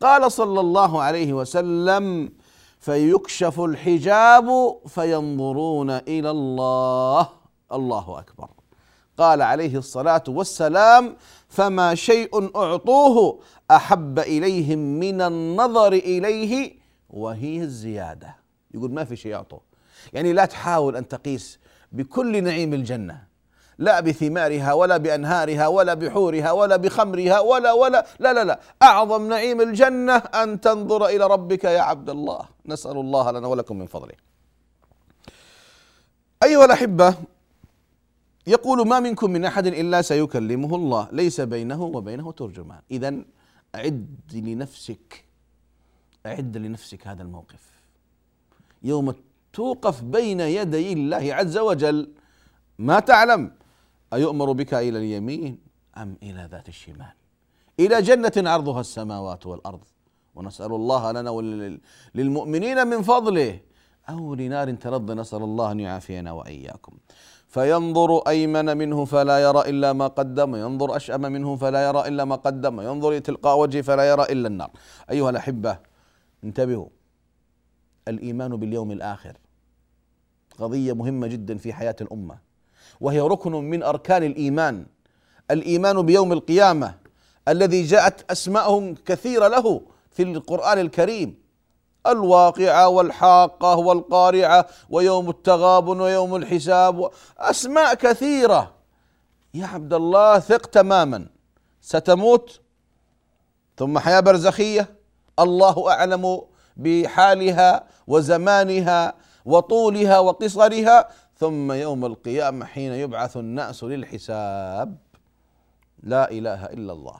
قال 0.00 0.32
صلى 0.32 0.60
الله 0.60 1.02
عليه 1.02 1.32
وسلم 1.32 2.32
فيكشف 2.78 3.60
الحجاب 3.60 4.76
فينظرون 4.86 5.90
إلى 5.90 6.30
الله. 6.30 7.28
الله 7.72 8.18
أكبر. 8.18 8.48
قال 9.18 9.42
عليه 9.42 9.78
الصلاة 9.78 10.22
والسلام 10.28 11.16
فما 11.48 11.94
شيء 11.94 12.56
أعطوه 12.56 13.40
أحب 13.70 14.18
إليهم 14.18 14.78
من 14.78 15.20
النظر 15.20 15.92
إليه 15.92 16.78
وهي 17.10 17.62
الزيادة. 17.62 18.36
يقول 18.74 18.92
ما 18.92 19.04
في 19.04 19.16
شيء 19.16 19.34
أعطوه. 19.34 19.60
يعني 20.12 20.32
لا 20.32 20.44
تحاول 20.44 20.96
أن 20.96 21.08
تقيس 21.08 21.58
بكل 21.92 22.44
نعيم 22.44 22.74
الجنة. 22.74 23.34
لا 23.78 24.00
بثمارها 24.00 24.72
ولا 24.72 24.96
بأنهارها 24.96 25.66
ولا 25.66 25.94
بحورها 25.94 26.52
ولا 26.52 26.76
بخمرها 26.76 27.40
ولا 27.40 27.72
ولا 27.72 28.06
لا 28.18 28.32
لا 28.32 28.44
لا. 28.44 28.60
أعظم 28.82 29.28
نعيم 29.28 29.60
الجنة 29.60 30.16
أن 30.16 30.60
تنظر 30.60 31.06
إلى 31.06 31.26
ربك 31.26 31.64
يا 31.64 31.80
عبد 31.80 32.10
الله. 32.10 32.48
نسأل 32.66 32.96
الله 32.96 33.30
لنا 33.30 33.48
ولكم 33.48 33.78
من 33.78 33.86
فضله. 33.86 34.14
أيها 36.42 36.64
الأحبة 36.64 37.14
يقول 38.46 38.88
ما 38.88 39.00
منكم 39.00 39.30
من 39.30 39.44
أحد 39.44 39.66
إلا 39.66 40.02
سيكلمه 40.02 40.76
الله. 40.76 41.08
ليس 41.12 41.40
بينه 41.40 41.82
وبينه 41.82 42.32
ترجمان. 42.32 42.80
اذا 42.90 43.16
أعد 43.74 44.16
لنفسك 44.32 45.24
أعد 46.26 46.56
لنفسك 46.56 47.06
هذا 47.06 47.22
الموقف. 47.22 47.62
يوم 48.82 49.14
توقف 49.58 49.96
بين 50.02 50.40
يدي 50.40 50.92
الله 50.92 51.24
عز 51.38 51.56
وجل. 51.68 51.98
ما 52.78 53.00
تعلم؟ 53.00 53.42
أيؤمر 54.12 54.52
بك 54.52 54.74
إلى 54.74 54.98
اليمين 54.98 55.52
أم 55.96 56.10
إلى 56.22 56.48
ذات 56.52 56.68
الشمال؟ 56.68 57.14
إلى 57.80 57.96
جنة 58.08 58.36
عرضها 58.50 58.80
السماوات 58.80 59.46
والأرض. 59.46 59.84
ونسأل 60.34 60.72
الله 60.80 61.02
لنا 61.12 61.30
وللمؤمنين 61.30 62.78
من 62.86 63.02
فضله. 63.02 63.60
أو 64.08 64.34
لنار 64.34 64.68
تلظ 64.84 65.10
نسأل 65.10 65.42
الله 65.42 65.72
أن 65.72 65.80
يعافينا 65.80 66.32
وإياكم. 66.32 66.94
فينظر 67.48 68.10
أيمن 68.18 68.76
منه 68.76 69.04
فلا 69.04 69.36
يرى 69.46 69.60
إلا 69.70 69.92
ما 69.92 70.06
قدم. 70.06 70.50
ينظر 70.56 70.96
أشأم 70.96 71.22
منه 71.22 71.56
فلا 71.56 71.80
يرى 71.88 72.08
إلا 72.08 72.24
ما 72.24 72.36
قدم. 72.36 72.80
ينظر 72.80 73.18
تلقاء 73.18 73.58
وجهه 73.58 73.82
فلا 73.82 74.04
يرى 74.10 74.24
إلا 74.32 74.48
النار. 74.48 74.70
أيها 75.10 75.30
الأحبة 75.30 75.78
انتبهوا. 76.44 76.88
الإيمان 78.08 78.56
باليوم 78.56 78.90
الآخر 78.92 79.34
قضية 80.58 80.92
مهمة 80.92 81.26
جدا 81.26 81.58
في 81.58 81.72
حياة 81.72 81.96
الأمة 82.00 82.38
وهي 83.00 83.20
ركن 83.20 83.52
من 83.52 83.82
أركان 83.82 84.22
الإيمان. 84.22 84.86
الإيمان 85.50 86.02
بيوم 86.02 86.32
القيامة 86.32 86.94
الذي 87.48 87.82
جاءت 87.82 88.30
اسماءهم 88.30 88.94
كثيرة 88.94 89.48
له 89.48 89.80
في 90.10 90.22
القرآن 90.22 90.78
الكريم. 90.78 91.44
الواقعة 92.06 92.88
والحاقة 92.88 93.76
والقارعة 93.76 94.66
ويوم 94.90 95.30
التغابن 95.30 96.00
ويوم 96.00 96.36
الحساب 96.36 97.10
أسماء 97.38 97.94
كثيرة. 97.94 98.74
يا 99.54 99.66
عبد 99.66 99.94
الله 99.94 100.38
ثق 100.38 100.66
تماما. 100.66 101.26
ستموت؟ 101.80 102.60
ثم 103.76 103.98
حياة 103.98 104.20
برزخية؟ 104.20 104.88
الله 105.38 105.90
أعلم 105.90 106.40
بحالها 106.76 107.86
وزمانها. 108.06 109.14
وطولها 109.44 110.18
وقصرها 110.18 111.08
ثم 111.36 111.72
يوم 111.72 112.04
القيامة 112.04 112.64
حين 112.64 112.92
يبعث 112.92 113.36
الناس 113.36 113.84
للحساب 113.84 114.96
لا 116.02 116.30
إله 116.30 116.64
إلا 116.64 116.92
الله. 116.92 117.16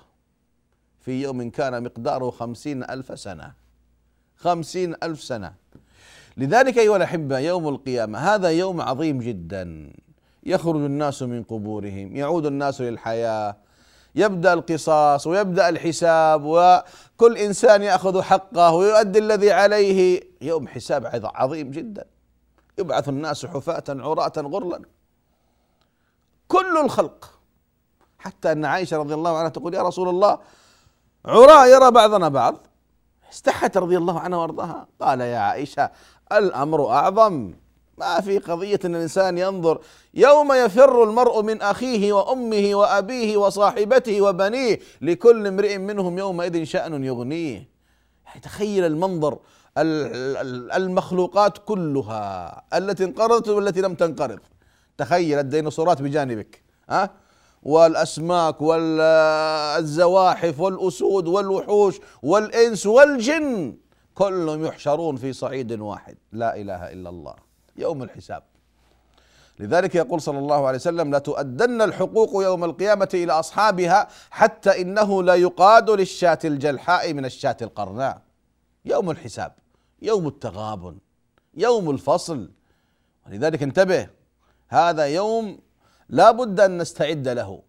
في 1.01 1.23
يوم 1.23 1.51
كان 1.51 1.83
مقداره 1.83 2.31
خمسين 2.31 2.83
ألف 2.85 3.21
سنة. 3.21 3.53
خمسين 4.37 4.95
ألف 5.03 5.23
سنة. 5.23 5.55
لذلك 6.37 6.79
أيها 6.79 6.97
الأحبة 6.97 7.39
يوم 7.39 7.69
القيامة 7.69 8.19
هذا 8.19 8.49
يوم 8.49 8.81
عظيم 8.81 9.19
جدا. 9.19 9.93
يخرج 10.47 10.81
الناس 10.85 11.23
من 11.23 11.43
قبورهم 11.43 12.17
يعود 12.17 12.47
الناس 12.47 12.81
للحياة 12.81 13.57
يبدأ 14.15 14.53
القصاص 14.53 15.27
ويبدأ 15.27 15.69
الحساب 15.69 16.43
وكل 16.45 17.37
إنسان 17.37 17.83
يأخذ 17.83 18.23
حقه 18.23 18.75
ويؤدي 18.75 19.19
الذي 19.19 19.53
عليه. 19.53 20.21
يوم 20.41 20.69
حساب 20.69 21.31
عظيم 21.35 21.71
جدا. 21.71 22.05
يبعث 22.79 23.09
الناس 23.09 23.47
حفاة 23.47 23.85
عراة 23.89 24.33
غرلا. 24.39 24.83
كل 26.49 26.79
الخلق. 26.85 27.31
حتى 28.19 28.53
أن 28.53 28.65
عائشة 28.65 28.97
رضي 28.97 29.15
الله 29.15 29.39
عنها 29.39 29.49
تقول 29.49 29.75
يا 29.75 29.83
رسول 29.83 30.09
الله 30.09 30.39
عراة 31.25 31.67
يرى 31.67 31.91
بعضنا 31.91 32.29
بعض. 32.29 32.57
استحت 33.33 33.77
رضي 33.77 33.97
الله 33.97 34.21
عنها 34.21 34.39
وأرضاها. 34.39 34.87
قال 35.01 35.21
يا 35.21 35.39
عائشة 35.39 35.91
الأمر 36.33 36.91
أعظم. 36.91 37.55
ما 37.99 38.21
في 38.21 38.39
قضية 38.39 38.81
أن 38.85 38.95
الإنسان 38.95 39.39
ينظر 39.39 39.81
يوم 40.15 40.53
يفر 40.53 41.05
المرء 41.05 41.43
من 41.43 41.63
أخيه 41.63 42.13
وأمه 42.13 42.75
وأبيه 42.75 43.37
وصاحبته 43.37 44.23
وبنيه 44.23 44.81
لكل 45.01 45.47
امرئ 45.47 45.79
منهم 45.79 46.19
يومئذ 46.19 46.65
شأن 46.65 47.05
يغنيه. 47.05 47.69
يعني 48.27 48.41
تخيل 48.41 48.85
المنظر 48.85 49.39
المخلوقات 49.79 51.59
كلها 51.59 52.63
التي 52.75 53.05
انقرضت 53.05 53.49
والتي 53.49 53.81
لم 53.81 53.95
تنقرض. 53.95 54.41
تخيل 54.99 55.39
الديناصورات 55.39 56.03
بجانبك 56.03 56.63
ها؟ 56.91 57.11
والأسماك 57.63 58.63
والزواحف 58.63 60.61
والأسود 60.61 61.29
والوحوش 61.29 62.01
والإنس 62.23 62.87
والجن 62.87 63.77
كلهم 64.15 64.65
يحشرون 64.65 65.17
في 65.17 65.33
صعيد 65.33 65.81
واحد 65.81 66.17
لا 66.33 66.57
إله 66.57 66.93
إلا 66.93 67.11
الله 67.11 67.35
يوم 67.77 68.03
الحساب. 68.03 68.43
لذلك 69.59 69.95
يقول 69.95 70.21
صلى 70.21 70.39
الله 70.39 70.67
عليه 70.67 70.79
وسلم 70.79 71.15
لتؤدن 71.15 71.83
الحقوق 71.83 72.45
يوم 72.45 72.65
القيامة 72.65 73.09
إلى 73.15 73.33
أصحابها 73.33 74.09
حتى 74.31 74.83
إنه 74.83 75.23
لا 75.23 75.35
يقاد 75.35 75.91
للشاة 75.91 76.39
الجلحاء 76.45 77.13
من 77.13 77.25
الشاة 77.25 77.57
القرناء. 77.63 78.21
يوم 78.85 79.11
الحساب. 79.11 79.53
يوم 80.05 80.27
التغابن 80.27 80.99
يوم 81.55 81.91
الفصل. 81.91 82.51
ولذلك 83.27 83.63
انتبه 83.63 84.09
هذا 84.69 85.05
يوم 85.05 85.59
لا 86.09 86.31
بد 86.31 86.61
أن 86.61 86.79
نستعد 86.79 87.29
له. 87.29 87.63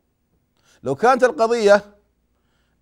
لو 0.84 0.96
كانت 0.96 1.24
القضية 1.24 1.96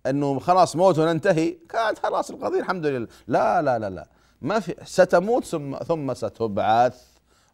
أنه 0.06 0.38
خلاص 0.38 0.76
موت 0.76 0.98
وننتهي 0.98 1.50
كانت 1.68 1.98
خلاص 1.98 2.30
القضية 2.30 2.60
الحمد 2.60 2.86
لله. 2.86 3.08
لا 3.26 3.62
لا 3.62 3.78
لا 3.78 3.90
لا. 3.90 4.08
ما 4.42 4.60
في 4.60 4.74
ستموت 4.84 5.44
ثم 5.44 5.78
ثم 5.78 6.14
ستبعث 6.14 7.02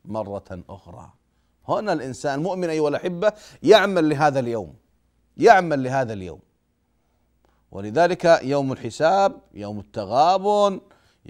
مرة 0.04 0.62
أخرى. 0.68 1.12
هنا 1.68 1.92
الإنسان 1.92 2.38
المؤمن 2.38 2.68
أيها 2.68 2.88
الأحبة 2.88 3.32
يعمل 3.62 4.08
لهذا 4.08 4.40
اليوم. 4.40 4.74
يعمل 5.36 5.82
لهذا 5.82 6.12
اليوم. 6.12 6.40
ولذلك 7.70 8.40
يوم 8.42 8.72
الحساب 8.72 9.40
يوم 9.54 9.78
التغابن 9.78 10.80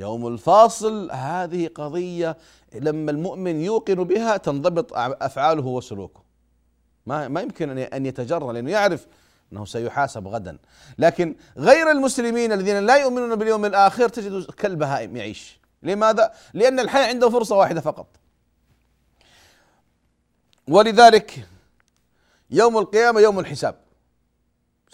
يوم 0.01 0.27
الفاصل. 0.27 1.11
هذه 1.11 1.69
قضية 1.75 2.37
لما 2.75 3.11
المؤمن 3.11 3.61
يوقن 3.61 3.95
بها 3.95 4.37
تنضبط 4.37 4.93
أفعاله 5.23 5.67
وسلوكه. 5.67 6.23
ما 7.07 7.29
ما 7.29 7.41
يمكن 7.41 7.79
أن 7.79 8.07
يتجرى 8.07 8.53
لأنه 8.53 8.71
يعرف 8.71 9.07
أنه 9.53 9.65
سيحاسب 9.65 10.29
غدا. 10.29 10.59
لكن 10.99 11.37
غير 11.57 11.91
المسلمين 11.91 12.53
الذين 12.53 12.87
لا 12.87 12.97
يؤمنون 12.97 13.35
باليوم 13.37 13.65
الآخر 13.65 14.09
تجد 14.09 14.45
كالبهائم 14.51 15.17
يعيش. 15.17 15.61
لماذا؟ 15.83 16.33
لأن 16.55 16.81
الحياة 16.81 17.09
عنده 17.09 17.31
فرصة 17.31 17.57
واحدة 17.57 17.81
فقط. 17.81 18.07
ولذلك 20.69 21.49
يوم 22.51 22.79
القيامة 22.79 23.21
يوم 23.21 23.39
الحساب. 23.39 23.75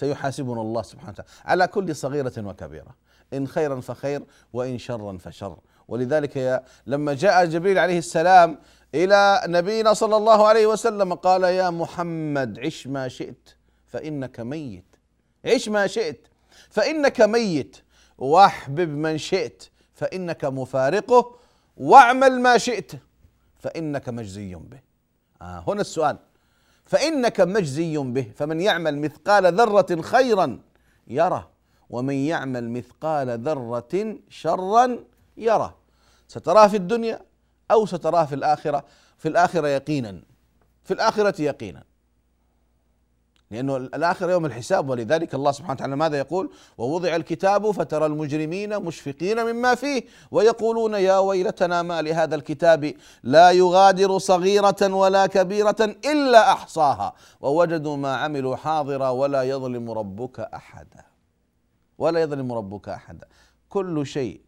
سيحاسبنا 0.00 0.60
الله 0.60 0.82
سبحانه 0.82 1.10
وتعالى 1.10 1.30
على 1.44 1.66
كل 1.66 1.96
صغيرة 1.96 2.32
وكبيرة. 2.38 3.05
إن 3.32 3.46
خيرا 3.46 3.80
فخير 3.80 4.22
وإن 4.52 4.78
شرا 4.78 5.18
فشر. 5.18 5.58
ولذلك 5.88 6.64
لما 6.86 7.14
جاء 7.14 7.44
جبريل 7.44 7.78
عليه 7.78 7.98
السلام 7.98 8.58
إلى 8.94 9.42
نبينا 9.46 9.94
صلى 9.94 10.16
الله 10.16 10.46
عليه 10.46 10.66
وسلم 10.66 11.14
قال 11.14 11.42
يا 11.42 11.70
محمد 11.70 12.58
عش 12.58 12.86
ما 12.86 13.08
شئت 13.08 13.48
فإنك 13.86 14.40
ميت. 14.40 14.96
عش 15.44 15.68
ما 15.68 15.86
شئت 15.86 16.26
فإنك 16.70 17.20
ميت. 17.20 17.76
واحبب 18.18 18.88
من 18.88 19.18
شئت 19.18 19.64
فإنك 19.94 20.44
مفارقه 20.44 21.36
واعمل 21.76 22.40
ما 22.40 22.58
شئت 22.58 22.92
فإنك 23.58 24.08
مجزي 24.08 24.54
به. 24.54 24.80
آه 25.42 25.64
هنا 25.66 25.80
السؤال. 25.80 26.18
فإنك 26.84 27.40
مجزي 27.40 27.96
به 27.96 28.32
فمن 28.36 28.60
يعمل 28.60 28.98
مثقال 28.98 29.54
ذرة 29.54 30.02
خيرا 30.02 30.58
يره. 31.06 31.55
ومن 31.90 32.14
يعمل 32.14 32.70
مثقال 32.70 33.40
ذرة 33.40 34.16
شرا 34.28 34.98
يره. 35.36 35.76
ستراه 36.28 36.66
في 36.66 36.76
الدنيا 36.76 37.20
أو 37.70 37.86
ستراه 37.86 38.24
في 38.24 38.34
الآخرة؟ 38.34 38.84
في 39.18 39.28
الآخرة 39.28 39.68
يقينا. 39.68 40.22
في 40.84 40.94
الآخرة 40.94 41.42
يقينا. 41.42 41.82
لأنه 43.50 43.76
الآخر 43.76 44.30
يوم 44.30 44.46
الحساب 44.46 44.88
ولذلك 44.88 45.34
الله 45.34 45.52
سبحانه 45.52 45.72
وتعالى 45.72 45.96
ماذا 45.96 46.18
يقول؟ 46.18 46.50
ووضع 46.78 47.16
الكتاب 47.16 47.70
فترى 47.70 48.06
المجرمين 48.06 48.82
مشفقين 48.82 49.44
مما 49.44 49.74
فيه 49.74 50.02
ويقولون 50.30 50.94
يا 50.94 51.18
ويلتنا 51.18 51.82
ما 51.82 52.02
لهذا 52.02 52.34
الكتاب 52.34 52.94
لا 53.22 53.50
يغادر 53.50 54.18
صغيرة 54.18 54.94
ولا 54.94 55.26
كبيرة 55.26 55.96
إلا 56.04 56.52
أحصاها. 56.52 57.12
ووجدوا 57.40 57.96
ما 57.96 58.16
عملوا 58.16 58.56
حاضرا 58.56 59.08
ولا 59.08 59.42
يظلم 59.42 59.90
ربك 59.90 60.40
أحدا. 60.40 61.15
ولا 61.98 62.20
يظلم 62.20 62.52
ربك 62.52 62.88
أحدا 62.88 63.26
كل 63.68 64.06
شيء 64.06 64.40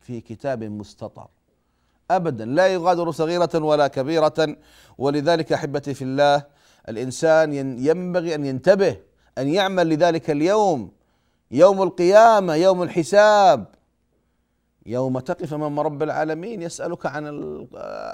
في 0.00 0.20
كتاب 0.20 0.64
مستطر. 0.64 1.28
ابدا. 2.10 2.44
لا 2.44 2.66
يغادر 2.66 3.10
صغيرة 3.10 3.50
ولا 3.54 3.88
كبيرة. 3.88 4.56
ولذلك 4.98 5.52
أحبتي 5.52 5.94
في 5.94 6.04
الله 6.04 6.44
الإنسان 6.88 7.52
ينبغي 7.78 8.34
أن 8.34 8.44
ينتبه 8.44 8.96
أن 9.38 9.48
يعمل 9.48 9.88
لذلك 9.88 10.30
اليوم. 10.30 10.92
يوم 11.50 11.82
القيامة 11.82 12.54
يوم 12.54 12.82
الحساب. 12.82 13.66
يوم 14.86 15.18
تقف 15.18 15.54
أمام 15.54 15.80
رب 15.80 16.02
العالمين 16.02 16.62
يسألك 16.62 17.06
عن 17.06 17.24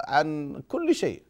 عن 0.07 0.61
كل 0.67 0.95
شيء. 0.95 1.23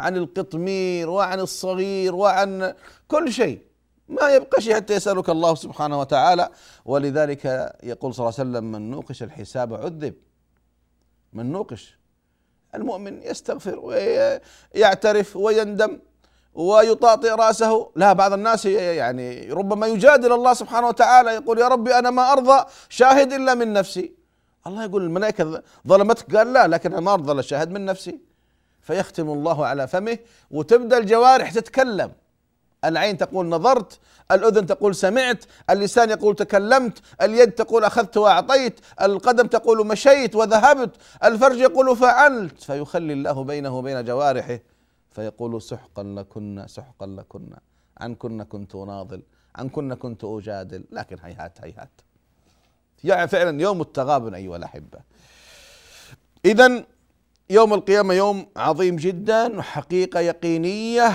عن 0.00 0.16
القطمير 0.16 1.10
وعن 1.10 1.40
الصغير 1.40 2.14
وعن 2.14 2.74
كل 3.08 3.32
شيء. 3.32 3.65
ما 4.08 4.30
يبقى 4.30 4.62
شيء 4.62 4.74
حتى 4.74 4.94
يسألك 4.94 5.28
الله 5.28 5.54
سبحانه 5.54 6.00
وتعالى. 6.00 6.48
ولذلك 6.84 7.44
يقول 7.82 8.14
صلى 8.14 8.28
الله 8.28 8.38
عليه 8.38 8.50
وسلم 8.50 8.72
من 8.72 8.90
نوقش 8.90 9.22
الحساب 9.22 9.74
عذب. 9.74 10.14
من 11.32 11.52
نوقش. 11.52 11.98
المؤمن 12.74 13.22
يستغفر 13.22 13.78
ويعترف 13.78 15.36
ويندم 15.36 15.98
ويطاطئ 16.54 17.30
رأسه. 17.30 17.90
لا 17.96 18.12
بعض 18.12 18.32
الناس 18.32 18.64
يعني 18.66 19.52
ربما 19.52 19.86
يجادل 19.86 20.32
الله 20.32 20.54
سبحانه 20.54 20.88
وتعالى 20.88 21.30
يقول 21.30 21.58
يا 21.58 21.68
ربي 21.68 21.98
أنا 21.98 22.10
ما 22.10 22.32
أرضى 22.32 22.64
شاهد 22.88 23.32
إلا 23.32 23.54
من 23.54 23.72
نفسي. 23.72 24.14
الله 24.66 24.84
يقول 24.84 25.02
الملائكة 25.02 25.62
ظلمتك؟ 25.88 26.36
قال 26.36 26.52
لا 26.52 26.66
لكن 26.66 26.92
أنا 26.92 27.00
ما 27.00 27.14
أرضى 27.14 27.32
الشاهد 27.32 27.70
من 27.70 27.84
نفسي. 27.84 28.20
فيختم 28.80 29.30
الله 29.30 29.66
على 29.66 29.88
فمه 29.88 30.18
وتبدأ 30.50 30.98
الجوارح 30.98 31.52
تتكلم. 31.52 32.12
العين 32.86 33.16
تقول 33.16 33.46
نظرت 33.46 33.98
الأذن 34.32 34.66
تقول 34.66 34.94
سمعت 34.94 35.44
اللسان 35.70 36.10
يقول 36.10 36.36
تكلمت 36.36 36.98
اليد 37.22 37.52
تقول 37.52 37.84
أخذت 37.84 38.16
وأعطيت 38.16 38.80
القدم 39.02 39.46
تقول 39.46 39.86
مشيت 39.86 40.36
وذهبت 40.36 40.96
الفرج 41.24 41.58
يقول 41.58 41.96
فعلت. 41.96 42.62
فيخلي 42.62 43.12
الله 43.12 43.44
بينه 43.44 43.78
وبين 43.78 44.04
جوارحه 44.04 44.58
فيقول 45.10 45.62
سحقا 45.62 46.02
لكن 46.02 46.64
سحقا 46.68 47.06
لكن 47.06 47.56
عن 47.98 48.14
كنا 48.14 48.44
كنت 48.44 48.74
أناضل 48.74 49.22
عن 49.56 49.68
كنا 49.68 49.94
كنت 49.94 50.24
أجادل. 50.24 50.84
لكن 50.90 51.16
هيهات 51.22 51.58
هيهات. 51.62 52.00
يعني 53.04 53.28
فعلا 53.28 53.62
يوم 53.62 53.80
التغابن 53.80 54.34
أيها 54.34 54.56
الأحبة. 54.56 54.98
إذا 56.44 56.84
يوم 57.50 57.74
القيامة 57.74 58.14
يوم 58.14 58.46
عظيم 58.56 58.96
جدا 58.96 59.58
وحقيقة 59.58 60.20
يقينية. 60.20 61.12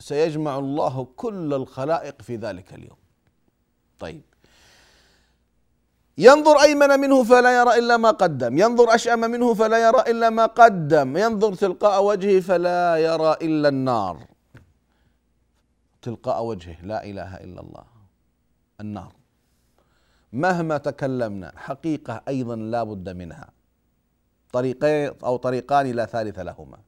سيجمع 0.00 0.58
الله 0.58 1.08
كل 1.16 1.54
الخلائق 1.54 2.22
في 2.22 2.36
ذلك 2.36 2.74
اليوم. 2.74 2.96
طيب. 3.98 4.22
ينظر 6.18 6.60
أيمن 6.60 7.00
منه 7.00 7.24
فلا 7.24 7.60
يرى 7.60 7.78
إلا 7.78 7.96
ما 7.96 8.10
قدم. 8.10 8.58
ينظر 8.58 8.94
أشأم 8.94 9.20
منه 9.20 9.54
فلا 9.54 9.88
يرى 9.88 10.00
إلا 10.00 10.30
ما 10.30 10.46
قدم. 10.46 11.16
ينظر 11.16 11.54
تلقاء 11.54 12.04
وجهه 12.04 12.40
فلا 12.40 12.96
يرى 12.96 13.32
إلا 13.42 13.68
النار. 13.68 14.26
تلقاء 16.02 16.44
وجهه 16.44 16.84
لا 16.84 17.04
إله 17.04 17.36
إلا 17.36 17.60
الله. 17.60 17.84
النار. 18.80 19.12
مهما 20.32 20.78
تكلمنا 20.78 21.52
حقيقة 21.56 22.22
أيضا 22.28 22.56
لا 22.56 22.82
بد 22.82 23.08
منها. 23.08 23.50
طريقين 24.52 25.12
أو 25.24 25.36
طريقان 25.36 25.86
لا 25.86 26.06
ثالث 26.06 26.38
لهما. 26.38 26.78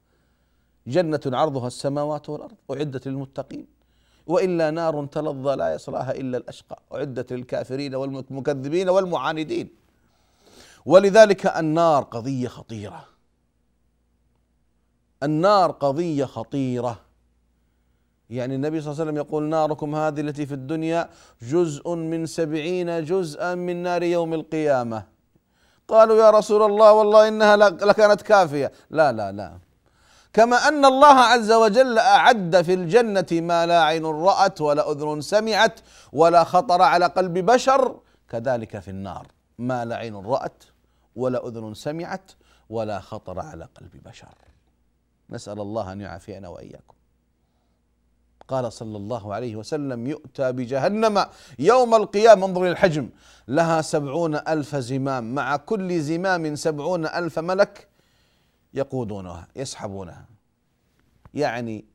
جنة 0.87 1.19
عرضها 1.25 1.67
السماوات 1.67 2.29
والأرض 2.29 2.55
أعدت 2.71 3.07
للمتقين. 3.07 3.67
وإلا 4.27 4.71
نار 4.71 5.05
تلظى 5.05 5.55
لا 5.55 5.73
يصلاها 5.73 6.11
إلا 6.11 6.37
الأشقى. 6.37 6.79
أعدت 6.93 7.33
للكافرين 7.33 7.95
والمكذبين 7.95 8.89
والمعاندين. 8.89 9.69
ولذلك 10.85 11.47
النار 11.47 12.03
قضية 12.03 12.47
خطيرة. 12.47 13.05
النار 15.23 15.71
قضية 15.71 16.25
خطيرة. 16.25 16.99
يعني 18.29 18.55
النبي 18.55 18.81
صلى 18.81 18.91
الله 18.91 19.01
عليه 19.01 19.11
وسلم 19.11 19.17
يقول 19.27 19.43
ناركم 19.43 19.95
هذه 19.95 20.21
التي 20.21 20.45
في 20.45 20.53
الدنيا 20.53 21.09
جزء 21.41 21.95
من 21.95 22.25
سبعين 22.25 23.05
جزءا 23.05 23.55
من 23.55 23.83
نار 23.83 24.03
يوم 24.03 24.33
القيامة. 24.33 25.03
قالوا 25.87 26.17
يا 26.17 26.29
رسول 26.29 26.63
الله 26.71 26.93
والله 26.93 27.27
إنها 27.27 27.55
لكانت 27.57 28.21
كافية. 28.21 28.71
لا 28.89 29.11
لا 29.11 29.31
لا. 29.31 29.57
كما 30.33 30.67
أن 30.67 30.85
الله 30.85 31.19
عز 31.19 31.51
وجل 31.51 31.99
أعد 31.99 32.61
في 32.61 32.73
الجنة 32.73 33.27
ما 33.31 33.65
لا 33.65 33.83
عين 33.83 34.05
رأت 34.05 34.61
ولا 34.61 34.91
أذن 34.91 35.21
سمعت 35.21 35.79
ولا 36.13 36.43
خطر 36.43 36.81
على 36.81 37.05
قلب 37.05 37.37
بشر 37.37 37.99
كذلك 38.29 38.79
في 38.79 38.87
النار. 38.87 39.27
ما 39.57 39.85
لا 39.85 39.95
عين 39.95 40.15
رأت 40.15 40.63
ولا 41.15 41.47
أذن 41.47 41.73
سمعت 41.73 42.31
ولا 42.69 42.99
خطر 42.99 43.39
على 43.39 43.67
قلب 43.75 44.03
بشر. 44.05 44.35
نسأل 45.29 45.59
الله 45.59 45.91
أن 45.91 46.01
يعافينا 46.01 46.47
وإياكم. 46.49 46.93
قال 48.47 48.73
صلى 48.73 48.97
الله 48.97 49.33
عليه 49.33 49.55
وسلم 49.55 50.07
يؤتى 50.07 50.51
بجهنم 50.51 51.25
يوم 51.59 51.95
القيامة. 51.95 52.45
انظر 52.45 52.71
الحجم 52.71 53.09
لها 53.47 53.81
سبعون 53.81 54.35
ألف 54.35 54.75
زمام. 54.75 55.35
مع 55.35 55.55
كل 55.55 56.01
زمام 56.01 56.55
سبعون 56.55 57.05
ألف 57.05 57.39
ملك 57.39 57.92
يقودونها 58.73 59.47
يسحبونها. 59.55 60.25
يعني 61.33 61.85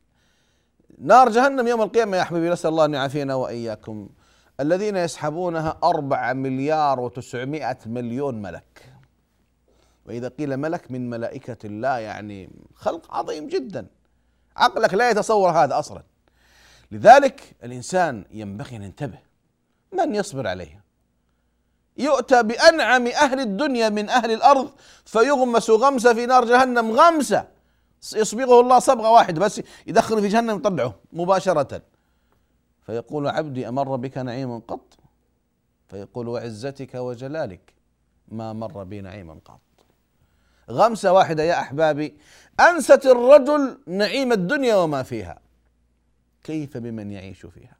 نار 0.98 1.28
جهنم 1.28 1.68
يوم 1.68 1.82
القيامة 1.82 2.16
يا 2.16 2.22
أحبابي 2.22 2.50
نسأل 2.50 2.70
الله 2.70 2.84
أن 2.84 2.94
يعافينا 2.94 3.34
وإياكم. 3.34 4.08
الذين 4.60 4.96
يسحبونها 4.96 5.78
أربعة 5.84 6.32
مليار 6.32 7.00
وتسعمائة 7.00 7.78
مليون 7.86 8.42
ملك. 8.42 8.94
وإذا 10.06 10.28
قيل 10.28 10.56
ملك 10.56 10.90
من 10.90 11.10
ملائكة 11.10 11.66
الله 11.66 11.98
يعني 11.98 12.50
خلق 12.74 13.14
عظيم 13.14 13.48
جدا. 13.48 13.86
عقلك 14.56 14.94
لا 14.94 15.10
يتصور 15.10 15.50
هذا 15.50 15.78
أصلا. 15.78 16.02
لذلك 16.92 17.56
الإنسان 17.64 18.24
ينبغي 18.30 18.76
أن 18.76 18.82
ينتبه. 18.82 19.18
من 19.92 20.14
يصبر 20.14 20.46
عليه؟ 20.46 20.87
يؤتى 21.98 22.42
بأنعم 22.42 23.06
أهل 23.06 23.40
الدنيا 23.40 23.88
من 23.88 24.08
أهل 24.08 24.30
الأرض 24.32 24.72
فيغمس 25.04 25.70
غمسة 25.70 26.14
في 26.14 26.26
نار 26.26 26.44
جهنم 26.44 26.90
غمسة. 26.90 27.48
يصبغه 28.14 28.60
الله 28.60 28.78
صبغة 28.78 29.10
واحدة 29.10 29.40
بس 29.40 29.62
يدخله 29.86 30.20
في 30.20 30.28
جهنم 30.28 30.56
يطلعه 30.56 30.94
مباشرة. 31.12 31.82
فيقول 32.86 33.28
عبدي 33.28 33.68
أمر 33.68 33.96
بك 33.96 34.18
نعيم 34.18 34.58
قط؟ 34.58 34.98
فيقول 35.88 36.28
وعزتك 36.28 36.94
وجلالك 36.94 37.74
ما 38.28 38.52
مر 38.52 38.84
بي 38.84 39.00
نعيم 39.00 39.38
قط. 39.38 39.60
غمسة 40.70 41.12
واحدة 41.12 41.42
يا 41.42 41.60
أحبابي 41.60 42.18
أنست 42.60 43.06
الرجل 43.06 43.78
نعيم 43.86 44.32
الدنيا 44.32 44.76
وما 44.76 45.02
فيها. 45.02 45.40
كيف 46.44 46.76
بمن 46.76 47.10
يعيش 47.10 47.46
فيها؟ 47.46 47.76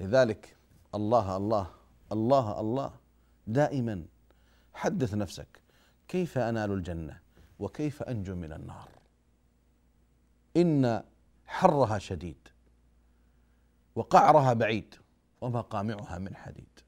لذلك 0.00 0.56
الله 0.94 1.36
الله 1.36 1.66
الله 2.12 2.60
الله 2.60 2.92
دائما. 3.46 4.04
حدث 4.74 5.14
نفسك 5.14 5.60
كيف 6.08 6.38
أنال 6.38 6.72
الجنة 6.72 7.18
وكيف 7.58 8.02
أنجو 8.02 8.34
من 8.34 8.52
النار؟ 8.52 8.88
إن 10.56 11.02
حرها 11.46 11.98
شديد 11.98 12.48
وقعرها 13.94 14.52
بعيد 14.52 14.94
ومقامعها 15.40 16.18
من 16.18 16.36
حديد. 16.36 16.80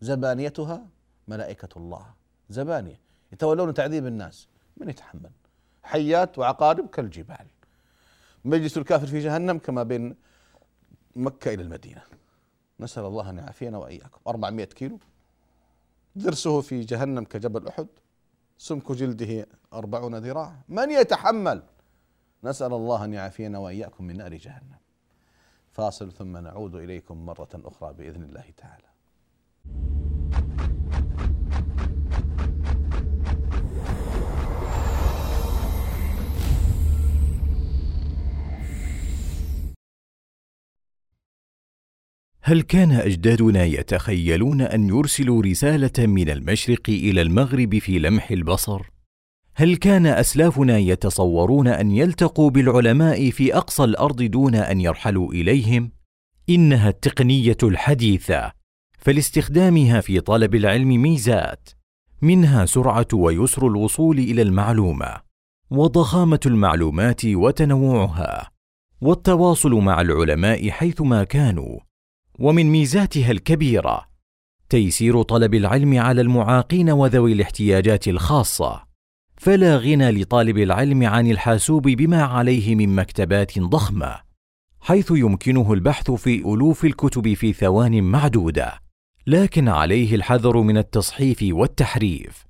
زبانيتها 0.00 0.86
ملائكة 1.28 1.68
الله. 1.76 2.14
زبانية 2.50 3.00
يتولون 3.32 3.74
تعذيب 3.74 4.06
الناس. 4.06 4.48
من 4.76 4.88
يتحمل؟ 4.88 5.30
حيات 5.82 6.38
وعقارب 6.38 6.88
كالجبال. 6.88 7.46
مجلس 8.44 8.78
الكافر 8.78 9.06
في 9.06 9.18
جهنم 9.18 9.58
كما 9.58 9.82
بين 9.82 10.16
مكة 11.16 11.54
إلى 11.54 11.62
المدينة. 11.62 12.02
نسأل 12.80 13.04
الله 13.04 13.30
أن 13.30 13.38
يعافينا 13.38 13.78
وإياكم. 13.78 14.20
400 14.26 14.64
كيلو. 14.64 14.98
درسه 16.16 16.60
في 16.60 16.80
جهنم 16.80 17.24
كجبل 17.24 17.68
أحد. 17.68 17.86
سمك 18.58 18.92
جلده 18.92 19.46
أربعون 19.72 20.14
ذراع. 20.14 20.56
من 20.68 20.90
يتحمل؟ 20.90 21.62
نسأل 22.44 22.72
الله 22.72 23.04
أن 23.04 23.12
يعافينا 23.14 23.58
وإياكم 23.58 24.04
من 24.04 24.16
نار 24.16 24.34
جهنم. 24.34 24.78
فاصل 25.72 26.12
ثم 26.12 26.36
نعود 26.36 26.74
إليكم 26.74 27.26
مرة 27.26 27.48
أخرى 27.54 27.92
بإذن 27.92 28.22
الله 28.22 28.44
تعالى. 28.56 28.92
هل 42.44 42.62
كان 42.62 42.92
أجدادنا 42.92 43.64
يتخيلون 43.64 44.60
أن 44.60 44.88
يرسلوا 44.88 45.42
رسالة 45.42 46.06
من 46.06 46.30
المشرق 46.30 46.82
إلى 46.88 47.22
المغرب 47.22 47.78
في 47.78 47.98
لمح 47.98 48.30
البصر؟ 48.30 48.82
هل 49.54 49.76
كان 49.76 50.06
أسلافنا 50.06 50.78
يتصورون 50.78 51.68
أن 51.68 51.90
يلتقوا 51.90 52.50
بالعلماء 52.50 53.30
في 53.30 53.56
أقصى 53.56 53.84
الأرض 53.84 54.22
دون 54.22 54.54
أن 54.54 54.80
يرحلوا 54.80 55.32
إليهم؟ 55.32 55.90
إنها 56.48 56.88
التقنية 56.88 57.56
الحديثة 57.62 58.52
فلاستخدامها 58.98 60.00
في 60.00 60.20
طلب 60.20 60.54
العلم 60.54 61.02
ميزات 61.02 61.68
منها 62.22 62.66
سرعة 62.66 63.08
ويسر 63.12 63.66
الوصول 63.66 64.18
إلى 64.18 64.42
المعلومة 64.42 65.16
وضخامة 65.70 66.40
المعلومات 66.46 67.24
وتنوعها 67.24 68.50
والتواصل 69.00 69.72
مع 69.74 70.00
العلماء 70.00 70.70
حيثما 70.70 71.24
كانوا. 71.24 71.91
ومن 72.42 72.66
ميزاتها 72.66 73.30
الكبيرة. 73.30 74.08
تيسير 74.68 75.22
طلب 75.22 75.54
العلم 75.54 75.98
على 75.98 76.20
المعاقين 76.20 76.90
وذوي 76.90 77.32
الاحتياجات 77.32 78.08
الخاصة. 78.08 78.82
فلا 79.36 79.76
غنى 79.76 80.10
لطالب 80.10 80.58
العلم 80.58 81.06
عن 81.06 81.30
الحاسوب 81.30 81.82
بما 81.82 82.22
عليه 82.22 82.74
من 82.74 82.94
مكتبات 82.94 83.58
ضخمة 83.58 84.20
حيث 84.80 85.10
يمكنه 85.10 85.72
البحث 85.72 86.10
في 86.10 86.38
ألوف 86.38 86.84
الكتب 86.84 87.34
في 87.34 87.52
ثوان 87.52 88.04
معدودة. 88.04 88.80
لكن 89.26 89.68
عليه 89.68 90.14
الحذر 90.14 90.60
من 90.60 90.78
التصحيف 90.78 91.38
والتحريف. 91.42 92.44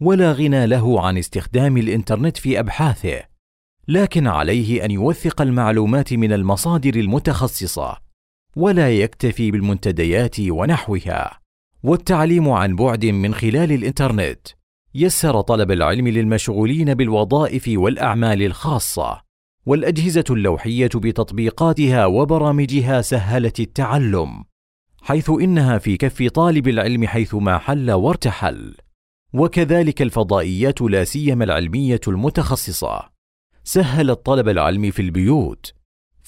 ولا 0.00 0.32
غنى 0.32 0.66
له 0.66 1.06
عن 1.06 1.18
استخدام 1.18 1.76
الإنترنت 1.76 2.36
في 2.36 2.58
أبحاثه. 2.60 3.22
لكن 3.88 4.26
عليه 4.26 4.84
أن 4.84 4.90
يوثق 4.90 5.42
المعلومات 5.42 6.12
من 6.12 6.32
المصادر 6.32 6.94
المتخصصة. 6.94 8.09
ولا 8.56 8.90
يكتفي 8.90 9.50
بالمنتديات 9.50 10.40
ونحوها. 10.40 11.40
والتعليم 11.82 12.48
عن 12.48 12.76
بعد 12.76 13.06
من 13.06 13.34
خلال 13.34 13.72
الإنترنت 13.72 14.48
يسر 14.94 15.40
طلب 15.40 15.70
العلم 15.70 16.08
للمشغولين 16.08 16.94
بالوظائف 16.94 17.64
والأعمال 17.68 18.42
الخاصة. 18.42 19.22
والأجهزة 19.66 20.24
اللوحية 20.30 20.90
بتطبيقاتها 20.94 22.06
وبرامجها 22.06 23.00
سهلت 23.00 23.60
التعلم 23.60 24.44
حيث 25.02 25.30
إنها 25.30 25.78
في 25.78 25.96
كف 25.96 26.22
طالب 26.22 26.68
العلم 26.68 27.06
حيثما 27.06 27.58
حل 27.58 27.90
وارتحل. 27.90 28.74
وكذلك 29.32 30.02
الفضائيات 30.02 30.80
لا 30.80 31.04
سيما 31.04 31.44
العلمية 31.44 32.00
المتخصصة. 32.08 33.10
سهلت 33.64 34.26
طلب 34.26 34.48
العلم 34.48 34.90
في 34.90 35.02
البيوت 35.02 35.79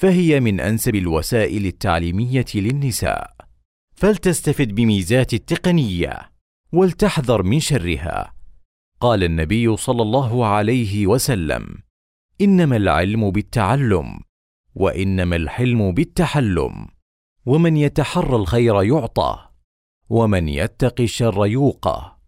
فهي 0.03 0.41
من 0.41 0.61
أنسب 0.61 0.95
الوسائل 0.95 1.67
التعليمية 1.67 2.45
للنساء. 2.55 3.37
فلتستفد 3.95 4.75
بميزات 4.75 5.35
التقنية 5.35 6.33
ولتحذر 6.73 7.43
من 7.43 7.61
شرها. 7.61 8.35
قال 9.01 9.25
النبي 9.25 9.77
صلى 9.77 10.03
الله 10.03 10.47
عليه 10.47 11.07
وسلم 11.07 11.79
إنما 12.41 12.77
العلم 12.77 13.31
بالتعلم 13.31 14.21
وإنما 14.75 15.37
الحلم 15.37 15.93
بالتحلم. 15.93 16.89
ومن 17.47 17.77
يتحرى 17.77 18.37
الخير 18.37 18.83
يعطى 18.83 19.49
ومن 20.09 20.49
يتق 20.49 21.01
الشر 21.01 21.47
يوقى. 21.47 22.22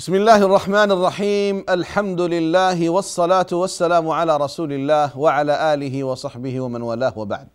بسم 0.00 0.14
الله 0.14 0.36
الرحمن 0.36 0.92
الرحيم 0.92 1.64
الحمد 1.68 2.20
لله 2.20 2.90
والصلاة 2.90 3.46
والسلام 3.52 4.08
على 4.08 4.36
رسول 4.36 4.72
الله 4.72 5.18
وعلى 5.18 5.74
آله 5.74 6.04
وصحبه 6.04 6.60
ومن 6.60 6.82
والاه 6.82 7.18
وبعد 7.18 7.48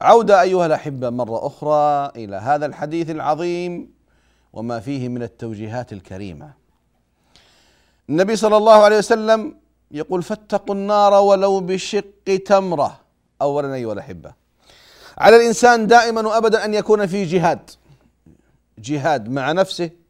عودة 0.00 0.42
أيها 0.42 0.66
الأحبة 0.66 1.10
مرة 1.10 1.46
أخرى 1.46 2.12
إلى 2.24 2.36
هذا 2.36 2.66
الحديث 2.66 3.10
العظيم 3.10 3.90
وما 4.52 4.80
فيه 4.80 5.08
من 5.08 5.22
التوجيهات 5.22 5.92
الكريمة 5.92 6.52
النبي 8.10 8.36
صلى 8.36 8.56
الله 8.56 8.78
عليه 8.84 8.98
وسلم 8.98 9.56
يقول 9.90 10.22
فاتقوا 10.22 10.74
النار 10.74 11.12
ولو 11.12 11.60
بشق 11.60 12.36
تمرة 12.46 13.00
أولا 13.42 13.74
أيها 13.74 13.92
الأحبة 13.92 14.32
على 15.18 15.36
الإنسان 15.36 15.86
دائما 15.86 16.28
وأبدا 16.28 16.64
أن 16.64 16.74
يكون 16.74 17.06
في 17.06 17.24
جهاد 17.24 17.70
جهاد 18.78 19.28
مع 19.28 19.52
نفسه 19.52 20.03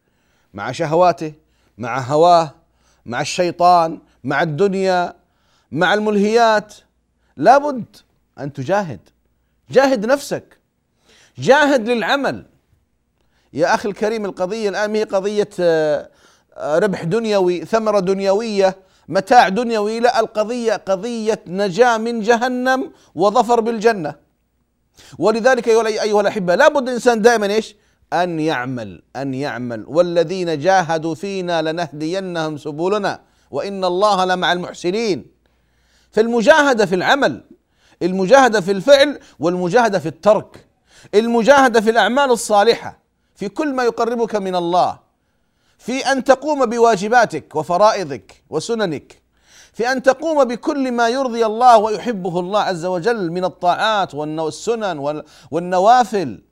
مع 0.55 0.73
شهواته 0.73 1.33
مع 1.79 2.01
هواه 2.01 2.55
مع 3.07 3.21
الشيطان 3.21 3.99
مع 4.25 4.43
الدنيا 4.43 5.15
مع 5.73 5.95
الملهيات. 5.95 6.75
لابد 7.37 7.97
أن 8.39 8.53
تجاهد. 8.53 9.01
جاهد 9.71 10.07
نفسك. 10.07 10.59
جاهد 11.39 11.89
للعمل. 11.89 12.47
يا 13.53 13.75
أخي 13.75 13.89
الكريم 13.89 14.25
القضية 14.25 14.69
الآن 14.69 14.95
هي 14.95 15.05
قضية 15.05 15.49
آه، 15.61 16.09
ربح 16.57 17.05
دنيوي 17.05 17.65
ثمرة 17.65 18.01
دنيوية 18.01 18.77
متاع 19.09 19.49
دنيوي. 19.49 20.01
لا 20.01 20.21
القضية 20.21 20.73
قضية 20.73 21.41
نجاة 21.47 21.99
من 21.99 22.21
جهنم 22.21 22.93
وظفر 23.15 23.61
بالجنة. 23.61 24.15
ولذلك 25.19 25.69
أيها 25.69 26.21
الأحبة 26.21 26.55
لابد 26.55 26.89
الإنسان 26.89 27.23
دائما 27.23 27.47
إيش؟ 27.47 27.77
أن 28.23 28.41
يعمل 28.41 29.03
أن 29.17 29.35
يعمل. 29.35 29.85
والذين 29.89 30.59
جاهدوا 30.59 31.15
فينا 31.15 31.63
لنهدينهم 31.63 32.57
سبلنا 32.57 33.21
وإن 33.51 33.85
الله 33.85 34.25
لمع 34.25 34.53
المحسنين. 34.53 35.27
فالمجاهدة 36.11 36.87
في 36.87 36.95
العمل 36.95 37.45
المجاهدة 38.03 38.61
في 38.61 38.71
الفعل 38.71 39.21
والمجاهدة 39.39 39.99
في 39.99 40.09
الترك. 40.09 40.67
المجاهدة 41.15 41.81
في 41.81 41.91
الأعمال 41.91 42.31
الصالحة 42.31 42.99
في 43.35 43.49
كل 43.49 43.75
ما 43.75 43.85
يقربك 43.85 44.37
من 44.37 44.57
الله. 44.57 44.99
في 45.79 46.13
أن 46.13 46.25
تقوم 46.25 46.67
بواجباتك 46.67 47.57
وفرائضك 47.57 48.43
وسننك. 48.51 49.23
في 49.73 49.93
أن 49.93 50.03
تقوم 50.03 50.45
بكل 50.45 50.93
ما 50.93 51.09
يرضي 51.09 51.47
الله 51.47 51.79
ويحبه 51.79 52.41
الله 52.41 52.61
عز 52.61 52.85
وجل 52.85 53.33
من 53.33 53.45
الطاعات 53.45 54.15
والسنن 54.15 55.23
والنوافل. 55.51 56.43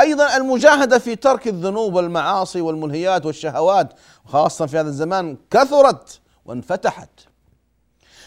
أيضا 0.00 0.36
المجاهدة 0.36 0.98
في 0.98 1.16
ترك 1.16 1.48
الذنوب 1.48 1.94
والمعاصي 1.94 2.60
والملهيات 2.60 3.26
والشهوات 3.26 3.92
خاصه 4.26 4.66
في 4.66 4.78
هذا 4.78 4.88
الزمان 4.88 5.36
كثرت 5.50 6.20
وانفتحت. 6.44 7.10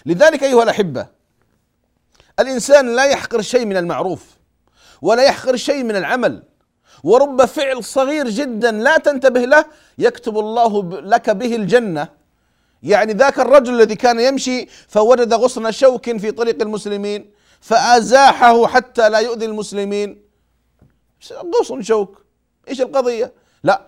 لذلك 0.06 0.44
أيها 0.44 0.64
الأحبة 0.64 1.08
الإنسان 2.40 2.96
لا 2.96 3.06
يحقر 3.06 3.42
شيء 3.42 3.66
من 3.66 3.78
المعروف 3.78 4.26
ولا 5.02 5.24
يحقر 5.24 5.56
شيء 5.56 5.84
من 5.84 5.96
العمل 5.96 6.44
ورب 7.04 7.46
فعل 7.46 7.84
صغير 7.84 8.30
جدا 8.30 8.72
لا 8.72 8.98
تنتبه 8.98 9.46
له 9.46 9.66
يكتب 9.98 10.38
الله 10.38 10.84
لك 11.02 11.30
به 11.30 11.56
الجنة. 11.56 12.08
يعني 12.84 13.14
ذاك 13.14 13.40
الرجل 13.40 13.74
الذي 13.74 13.96
كان 13.96 14.20
يمشي 14.20 14.66
فوجد 14.88 15.34
غصن 15.34 15.72
شوك 15.72 16.18
في 16.18 16.32
طريق 16.32 16.62
المسلمين 16.62 17.32
فأزاحه 17.62 18.68
حتى 18.68 19.10
لا 19.10 19.20
يؤذي 19.20 19.46
المسلمين. 19.46 20.23
غصن 21.32 21.82
شوك 21.82 22.22
إيش 22.68 22.82
القضية؟ 22.82 23.34
لا. 23.64 23.82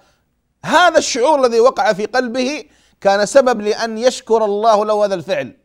هذا 0.66 0.98
الشعور 0.98 1.46
الذي 1.46 1.60
وقع 1.60 1.94
في 1.94 2.06
قلبه 2.06 2.64
كان 3.02 3.26
سبب 3.26 3.62
لأن 3.62 3.98
يشكر 3.98 4.46
الله 4.46 4.86
له 4.86 5.06
هذا 5.06 5.16
الفعل 5.16 5.58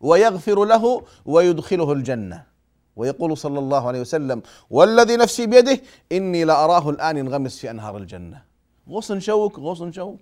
ويغفر 0.00 0.64
له 0.64 1.04
ويدخله 1.24 1.92
الجنة. 1.92 2.50
ويقول 2.96 3.36
صلى 3.36 3.58
الله 3.58 3.88
عليه 3.88 4.00
وسلم 4.00 4.42
والذي 4.70 5.16
نفسي 5.16 5.46
بيده 5.46 5.80
إني 6.12 6.44
لاراه 6.44 6.90
الآن 6.90 7.16
ينغمس 7.16 7.58
في 7.58 7.70
أنهار 7.70 7.96
الجنة. 7.96 8.42
غصن 8.90 9.20
شوك 9.20 9.58
غصن 9.58 9.92
شوك 9.92 10.20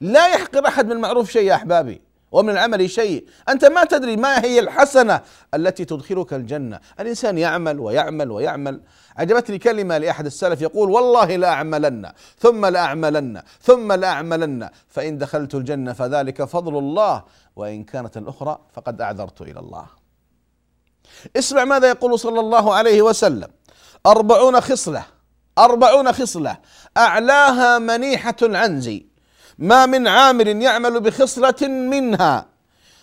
لا 0.00 0.28
يحقر 0.28 0.66
أحد 0.66 0.86
من 0.86 0.96
معروف 0.96 1.30
شيء 1.30 1.42
يا 1.42 1.54
أحبابي 1.54 2.00
ومن 2.32 2.50
العمل 2.50 2.90
شيء. 2.90 3.26
أنت 3.48 3.64
ما 3.64 3.84
تدري 3.84 4.16
ما 4.16 4.44
هي 4.44 4.60
الحسنة 4.60 5.20
التي 5.54 5.84
تدخلك 5.84 6.34
الجنة. 6.34 6.80
الإنسان 7.00 7.38
يعمل 7.38 7.80
ويعمل 7.80 8.30
ويعمل. 8.30 8.80
عجبتني 9.16 9.58
كلمة 9.58 9.98
لأحد 9.98 10.26
السلف 10.26 10.60
يقول 10.60 10.90
والله 10.90 11.36
لاعملن 11.36 12.12
ثم 12.38 12.66
لاعملن 12.66 13.42
ثم 13.60 13.92
لاعملن 13.92 14.70
فإن 14.88 15.18
دخلت 15.18 15.54
الجنة 15.54 15.92
فذلك 15.92 16.44
فضل 16.44 16.78
الله 16.78 17.24
وإن 17.56 17.84
كانت 17.84 18.16
الأخرى 18.16 18.58
فقد 18.72 19.00
أعذرت 19.00 19.42
إلى 19.42 19.60
الله. 19.60 19.86
اسمع 21.36 21.64
ماذا 21.64 21.88
يقول 21.88 22.18
صلى 22.18 22.40
الله 22.40 22.74
عليه 22.74 23.02
وسلم. 23.02 23.48
أربعون 24.06 24.60
خصلة 24.60 25.04
أربعون 25.58 26.12
خصلة 26.12 26.58
أعلاها 26.96 27.78
منيحة 27.78 28.36
العنزي 28.42 29.06
ما 29.58 29.86
من 29.86 30.08
عامل 30.08 30.62
يعمل 30.62 31.00
بخصلة 31.00 31.68
منها. 31.68 32.46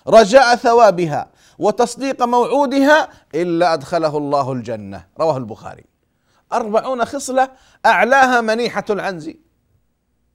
رجاء 0.08 0.56
ثوابها 0.56 1.30
وتصديق 1.60 2.24
موعودها 2.24 3.10
إلا 3.36 3.74
أدخله 3.74 4.18
الله 4.18 4.52
الجنة. 4.52 5.06
رواه 5.20 5.38
البخاري. 5.38 5.93
أربعون 6.54 7.06
خصلة 7.06 7.50
أعلاها 7.86 8.42
منيحة 8.42 8.86
العنز. 8.90 9.32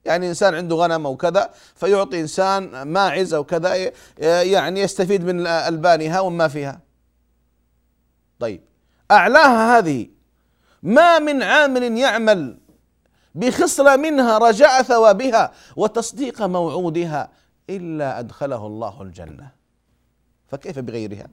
يعني 0.05 0.29
إنسان 0.29 0.55
عنده 0.55 0.77
غنم 0.77 1.07
أو 1.07 1.17
كذا 1.17 1.51
فيعطي 1.75 2.21
إنسان 2.21 2.83
ماعز 2.83 3.35
أو 3.35 3.45
كذا 3.45 3.93
يعني 4.43 4.81
يستفيد 4.81 5.25
من 5.25 5.47
ألبانها 5.47 6.21
وما 6.21 6.49
فيها. 6.49 6.81
طيب 8.39 8.63
أعلاها 9.11 9.79
هذه 9.79 10.09
ما 10.83 11.19
من 11.19 11.43
عامل 11.43 11.99
يعمل 11.99 12.59
بخصلة 13.35 13.97
منها 13.97 14.39
رجاء 14.39 14.83
ثوابها 14.83 15.53
وتصديق 15.77 16.43
موعودها 16.43 17.31
إلا 17.71 18.19
أدخله 18.19 18.67
الله 18.67 19.03
الجنة. 19.03 19.51
فكيف 20.47 20.79
بغيرها؟ 20.79 21.27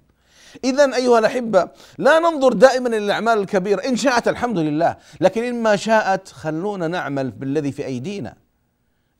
إذا 0.63 0.96
أيها 0.96 1.20
الأحبة 1.20 1.68
لا 1.98 2.20
ننظر 2.20 2.54
دائما 2.54 2.88
إلى 2.88 2.98
الأعمال 2.98 3.38
الكبيرة 3.39 3.82
إن 3.82 3.96
شاءت 3.96 4.28
الحمد 4.28 4.58
لله 4.58 4.98
لكن 5.22 5.44
إن 5.44 5.63
ما 5.63 5.76
شاءت 5.76 6.30
خلونا 6.30 6.88
نعمل 6.88 7.32
بالذي 7.32 7.72
في 7.72 7.86
أيدينا. 7.86 8.34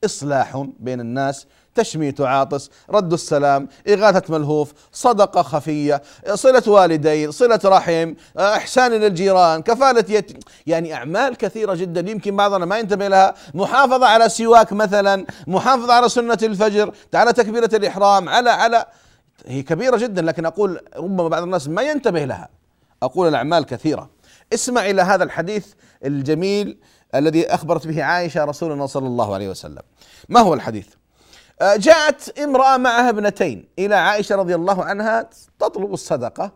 إصلاح 0.04 0.66
بين 0.78 1.00
الناس 1.00 1.46
تشميت 1.74 2.20
عاطس 2.20 2.70
رد 2.90 3.12
السلام 3.12 3.68
إغاثة 3.88 4.22
ملهوف 4.38 4.72
صدقة 4.92 5.42
خفية 5.42 6.02
صلة 6.34 6.62
والدين 6.66 7.30
صلة 7.30 7.60
رحم 7.64 8.14
إحسان 8.38 8.92
للجيران 8.92 9.62
كفالة 9.62 10.04
يتيم 10.08 10.38
يعني 10.66 10.94
أعمال 10.94 11.36
كثيرة 11.36 11.74
جدا 11.74 12.10
يمكن 12.10 12.36
بعضنا 12.36 12.64
ما 12.64 12.78
ينتبه 12.78 13.08
لها. 13.08 13.34
محافظة 13.54 14.06
على 14.06 14.28
سواك 14.28 14.72
مثلا 14.72 15.26
محافظة 15.46 15.92
على 15.92 16.08
سنة 16.08 16.38
الفجر 16.42 16.92
على 17.14 17.32
تكبيرة 17.32 17.70
الإحرام 17.74 18.28
على 18.28 18.50
على 18.50 18.86
هي 19.46 19.62
كبيرة 19.62 19.96
جدا 19.96 20.22
لكن 20.22 20.46
أقول 20.46 20.80
ربما 20.96 21.28
بعض 21.28 21.42
الناس 21.42 21.68
ما 21.68 21.82
ينتبه 21.82 22.24
لها. 22.24 22.48
أقول 23.02 23.28
الأعمال 23.28 23.66
كثيرة. 23.66 24.10
اسمع 24.54 24.90
إلى 24.90 25.02
هذا 25.02 25.24
الحديث 25.24 25.66
الجميل 26.04 26.78
الذي 27.14 27.46
أخبرت 27.46 27.86
به 27.86 28.04
عائشة 28.04 28.44
رسولنا 28.44 28.86
صلى 28.86 29.06
الله 29.06 29.34
عليه 29.34 29.48
وسلم. 29.48 29.82
ما 30.28 30.40
هو 30.40 30.54
الحديث؟ 30.54 30.86
آه، 31.60 31.76
جاءت 31.76 32.38
امرأة 32.38 32.76
معها 32.76 33.08
ابنتين 33.08 33.68
إلى 33.78 33.94
عائشة 33.94 34.36
رضي 34.36 34.54
الله 34.54 34.84
عنها 34.84 35.30
تطلب 35.58 35.94
الصدقة. 35.94 36.52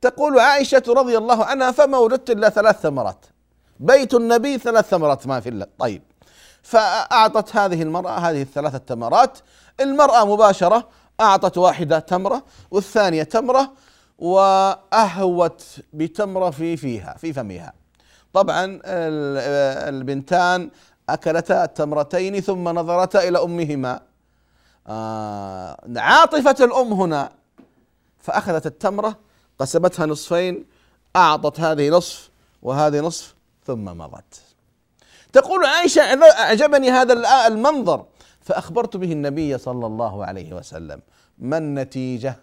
تقول 0.00 0.38
عائشة 0.38 0.82
رضي 0.88 1.18
الله 1.18 1.44
عنها 1.44 1.70
فما 1.70 1.98
وجدت 1.98 2.30
إلا 2.30 2.48
ثلاث 2.48 2.80
ثمرات. 2.80 3.26
بيت 3.80 4.14
النبي 4.14 4.58
ثلاث 4.58 4.88
ثمرات 4.88 5.26
ما 5.26 5.40
في 5.40 5.48
الله 5.48 5.66
طيب. 5.78 6.02
فأعطت 6.62 7.56
هذه 7.56 7.82
المرأة 7.82 8.18
هذه 8.18 8.42
الثلاثة 8.42 8.78
تمرات 8.78 9.38
المرأة 9.80 10.24
مباشرة 10.24 10.88
أعطت 11.20 11.58
واحدة 11.58 11.98
تمرة 11.98 12.42
والثانية 12.70 13.22
تمرة 13.22 13.72
وأهوت 14.18 15.64
بتمرة 15.92 16.50
في 16.50 16.76
فيها 16.76 17.16
في 17.18 17.32
فمها. 17.32 17.72
طبعا 18.32 18.64
ال- 18.64 19.88
البنتان 19.94 20.70
أكلتا 21.08 21.64
التمرتين 21.64 22.40
ثم 22.40 22.68
نظرتا 22.68 23.28
إلى 23.28 23.42
أمهما. 23.42 24.00
آه، 24.86 25.76
عاطفة 25.96 26.64
الأم 26.64 26.92
هنا. 26.92 27.30
فأخذت 28.20 28.66
التمرة 28.66 29.16
قسمتها 29.58 30.06
نصفين 30.06 30.66
أعطت 31.16 31.60
هذه 31.60 31.88
نصف 31.88 32.30
وهذه 32.62 33.00
نصف 33.00 33.34
ثم 33.66 33.84
مضت. 33.84 34.42
تقول 35.32 35.66
عائشة 35.66 36.02
أعجبني 36.40 36.90
هذا 36.90 37.46
المنظر. 37.46 38.04
فأخبرت 38.48 38.96
به 38.96 39.12
النبي 39.12 39.58
صلى 39.58 39.86
الله 39.86 40.24
عليه 40.24 40.52
وسلم 40.52 41.00
ما 41.38 41.58
النتيجة؟ 41.58 42.36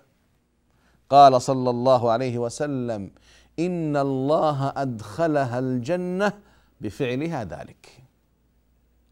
قال 1.09 1.41
صلى 1.41 1.69
الله 1.69 2.11
عليه 2.11 2.37
وسلم 2.37 3.11
إن 3.59 3.97
الله 3.97 4.73
أدخلها 4.77 5.59
الجنة 5.59 6.33
بفعلها 6.81 7.43
ذلك. 7.43 8.03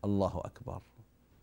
الله 0.06 0.42
أكبر. 0.46 0.82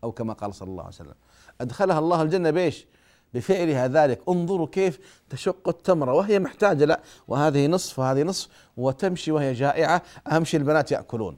أو 0.03 0.11
كما 0.11 0.33
قال 0.33 0.55
صلى 0.55 0.67
الله 0.67 0.83
عليه 0.83 0.95
وسلم 0.95 1.15
أدخلها 1.61 1.99
الله 1.99 2.21
الجنة 2.21 2.49
بإيش؟ 2.49 2.85
بفعلها 3.33 3.87
ذلك. 3.87 4.21
انظروا 4.29 4.67
كيف 4.67 5.23
تشق 5.29 5.69
التمرة 5.69 6.13
وهي 6.13 6.39
محتاجة 6.39 6.85
لا 6.85 6.99
وهذه 7.27 7.67
نصف 7.67 7.99
وهذه 7.99 8.23
نصف 8.23 8.49
وتمشي 8.77 9.31
وهي 9.31 9.53
جائعة 9.53 10.01
أهم 10.31 10.43
شيء 10.43 10.59
البنات 10.59 10.91
يأكلون. 10.91 11.37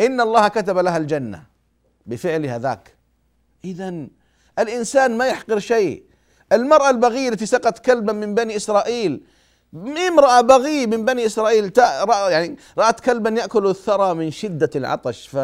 إن 0.00 0.20
الله 0.20 0.48
كتب 0.48 0.78
لها 0.78 0.96
الجنة 0.96 1.46
بفعلها 2.06 2.58
ذاك. 2.58 2.95
إذا 3.64 4.06
الإنسان 4.58 5.18
ما 5.18 5.26
يحقر 5.26 5.58
شيء 5.58 6.04
المرأة 6.52 6.90
البغية 6.90 7.28
التي 7.28 7.46
سقت 7.46 7.78
كلبا 7.78 8.12
من 8.12 8.34
بني 8.34 8.56
إسرائيل 8.56 9.26
امرأة 10.08 10.40
بغي 10.40 10.86
من 10.86 11.04
بني 11.04 11.26
إسرائيل 11.26 11.72
يعني 12.08 12.56
رأت 12.78 13.00
كلبا 13.00 13.30
يأكل 13.30 13.66
الثرى 13.66 14.14
من 14.14 14.30
شدة 14.30 14.70
العطش 14.76 15.36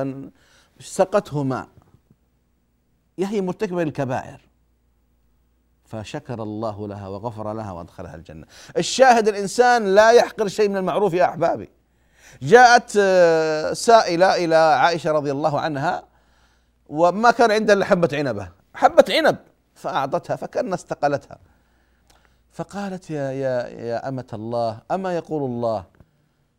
فسقته 0.80 1.42
ماء 1.42 1.68
هي 3.18 3.40
مرتكبة 3.40 3.84
للكبائر 3.84 4.40
فشكر 5.84 6.42
الله 6.42 6.88
لها 6.88 7.08
وغفر 7.08 7.52
لها 7.52 7.72
وأدخلها 7.72 8.14
الجنة. 8.14 8.46
الشاهد 8.76 9.28
الإنسان 9.28 9.94
لا 9.94 10.10
يحقر 10.10 10.48
شيء 10.48 10.68
من 10.68 10.76
المعروف 10.76 11.14
يا 11.14 11.24
أحبابي. 11.24 11.70
جاءت 12.42 12.92
آه، 12.98 13.72
سائلة 13.72 14.44
إلى 14.44 14.54
عائشة 14.54 15.12
رضي 15.12 15.30
الله 15.30 15.60
عنها 15.60 16.04
وما 16.88 17.30
كان 17.30 17.50
عندها 17.50 17.74
إلا 17.74 17.84
حبة 17.84 18.08
عنبة، 18.12 18.48
حبة 18.74 19.04
عنب! 19.10 19.36
فأعطتها 19.74 20.36
فكان 20.36 20.72
استقلتها. 20.72 21.38
فقالت 22.52 23.10
يا 23.10 23.30
يا 23.30 23.68
يا 23.68 24.08
أمة 24.08 24.26
الله 24.32 24.80
أما 24.90 25.16
يقول 25.16 25.42
الله 25.42 25.84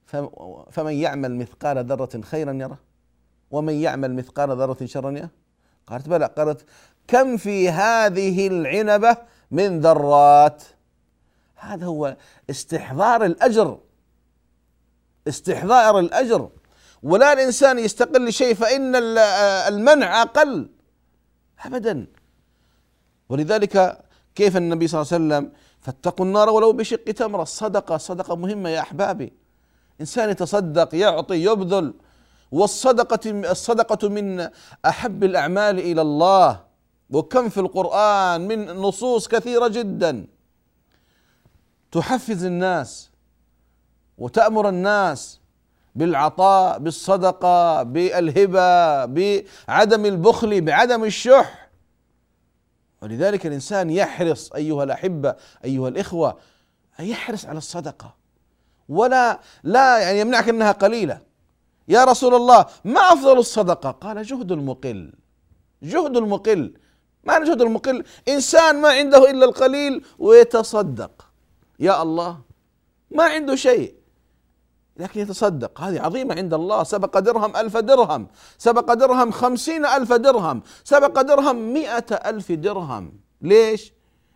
فم- 0.05 0.29
فمن 0.71 0.93
يعمل 0.93 1.35
مثقال 1.35 1.85
ذرة 1.85 2.21
خيرا 2.21 2.53
يره؟ 2.53 2.77
ومن 3.51 3.73
يعمل 3.73 4.13
مثقال 4.15 4.49
ذرة 4.57 4.85
شرا 4.85 5.11
يره؟ 5.11 5.29
قالت 5.87 6.09
بلى 6.09 6.25
قالت 6.25 6.65
كم 7.07 7.37
في 7.37 7.69
هذه 7.69 8.47
العنبة 8.47 9.17
من 9.51 9.79
ذرات؟ 9.79 10.63
هذا 11.55 11.85
هو 11.85 12.17
استحضار 12.49 13.25
الأجر. 13.25 13.79
استحضار 15.27 15.99
الأجر. 15.99 16.49
ولا 17.03 17.33
الإنسان 17.33 17.79
يستقل 17.79 18.27
لشيء 18.27 18.53
فإن 18.53 18.95
ال- 18.95 19.17
المنع 19.73 20.21
أقل. 20.21 20.69
أبدا. 21.65 22.07
ولذلك 23.29 24.03
كيف 24.35 24.57
النبي 24.57 24.87
صلى 24.87 25.01
الله 25.01 25.13
عليه 25.13 25.25
وسلم 25.25 25.51
فاتقوا 25.81 26.25
النار 26.25 26.49
ولو 26.49 26.73
بشق 26.73 27.03
تمرة 27.03 27.41
الصدقة 27.41 27.97
صدقة 27.97 28.35
مهمة 28.35 28.69
يا 28.69 28.79
أحبابي. 28.79 29.33
إنسان 30.01 30.29
يتصدق 30.29 30.95
يعطي 30.95 31.35
يبذل. 31.35 31.93
والصدقة 32.51 33.19
الصدقة 33.51 34.09
من 34.09 34.49
أحب 34.85 35.23
الأعمال 35.23 35.79
إلى 35.79 36.01
الله. 36.01 36.63
وكم 37.09 37.49
في 37.49 37.59
القرآن 37.59 38.47
من 38.47 38.65
نصوص 38.65 39.27
كثيرة 39.27 39.67
جدا. 39.67 40.27
تحفز 41.91 42.45
الناس 42.45 43.09
وتأمر 44.17 44.69
الناس. 44.69 45.39
بالعطاء 45.95 46.79
بالصدقة 46.79 47.83
بالهبة 47.83 49.05
بعدم 49.05 50.05
البخل 50.05 50.61
بعدم 50.61 51.03
الشح. 51.03 51.69
ولذلك 53.01 53.45
الإنسان 53.45 53.89
يحرص 53.89 54.51
أيها 54.51 54.83
الأحبة 54.83 55.35
أيها 55.65 55.87
الإخوة 55.87 56.37
يحرص 56.99 57.45
على 57.45 57.57
الصدقة. 57.57 58.15
ولا 58.89 59.39
لا 59.63 59.99
يعني 59.99 60.19
يمنعك 60.19 60.49
أنها 60.49 60.71
قليلة. 60.71 61.21
يا 61.87 62.03
رسول 62.03 62.35
الله 62.35 62.65
ما 62.83 63.01
أفضل 63.01 63.37
الصدقة؟ 63.37 63.91
قال 63.91 64.23
جهد 64.23 64.51
المقل. 64.51 65.13
جهد 65.83 66.17
المقل. 66.17 66.73
ما 67.23 67.39
جهد 67.39 67.61
المقل؟ 67.61 68.03
إنسان 68.27 68.81
ما 68.81 68.89
عنده 68.89 69.31
إلا 69.31 69.45
القليل 69.45 70.05
ويتصدق. 70.19 71.27
يا 71.79 72.01
الله 72.01 72.39
ما 73.11 73.23
عنده 73.23 73.55
شيء. 73.55 74.02
لكن 74.97 75.19
يتصدق. 75.19 75.81
هذه 75.81 76.01
عظيمة 76.01 76.35
عند 76.35 76.53
الله. 76.53 76.83
سبق 76.83 77.19
درهم 77.19 77.55
ألف 77.55 77.77
درهم. 77.77 78.27
سبق 78.57 78.93
درهم 78.93 79.31
خمسين 79.31 79.85
ألف 79.85 80.13
درهم. 80.13 80.61
سبق 80.83 81.21
درهم 81.21 81.73
مئة 81.73 82.15
ألف 82.15 82.51
درهم. 82.51 83.19
ليش؟ 83.41 83.93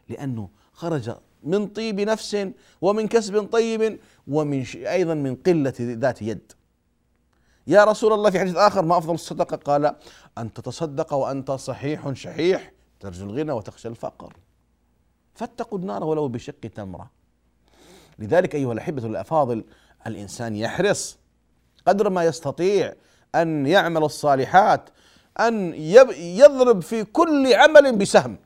لأنه 0.09 0.49
خرج 0.73 1.11
من 1.43 1.67
طيب 1.67 1.99
نفس 2.01 2.47
ومن 2.81 3.07
كسب 3.07 3.45
طيب 3.51 3.99
ومن 4.27 4.65
أيضا 4.75 5.13
من 5.13 5.35
قلة 5.35 5.73
ذات 5.79 6.21
يد. 6.21 6.51
يا 7.67 7.83
رسول 7.83 8.13
الله 8.13 8.29
في 8.29 8.39
حديث 8.39 8.55
آخر 8.55 8.85
ما 8.85 8.97
أفضل 8.97 9.13
الصدقة؟ 9.13 9.57
قال 9.57 9.95
أن 10.37 10.53
تتصدق 10.53 11.13
وأنت 11.13 11.51
صحيح 11.51 12.13
شحيح. 12.13 12.71
ترجو 12.99 13.25
الغنى 13.25 13.51
وتخشى 13.51 13.87
الفقر. 13.87 14.33
فاتقوا 15.33 15.79
النار 15.79 16.03
ولو 16.03 16.27
بشق 16.27 16.59
تمرة. 16.75 17.11
لذلك 18.19 18.55
أيها 18.55 18.73
الأحبة 18.73 19.05
الأفاضل 19.05 19.63
الإنسان 20.07 20.55
يحرص 20.55 21.17
قدر 21.87 22.09
ما 22.09 22.23
يستطيع 22.25 22.93
أن 23.35 23.65
يعمل 23.67 24.03
الصالحات 24.03 24.89
يب- 25.73 26.11
يضرب 26.17 26.81
في 26.81 27.03
كل 27.03 27.53
عمل 27.53 27.95
بسهم. 27.95 28.37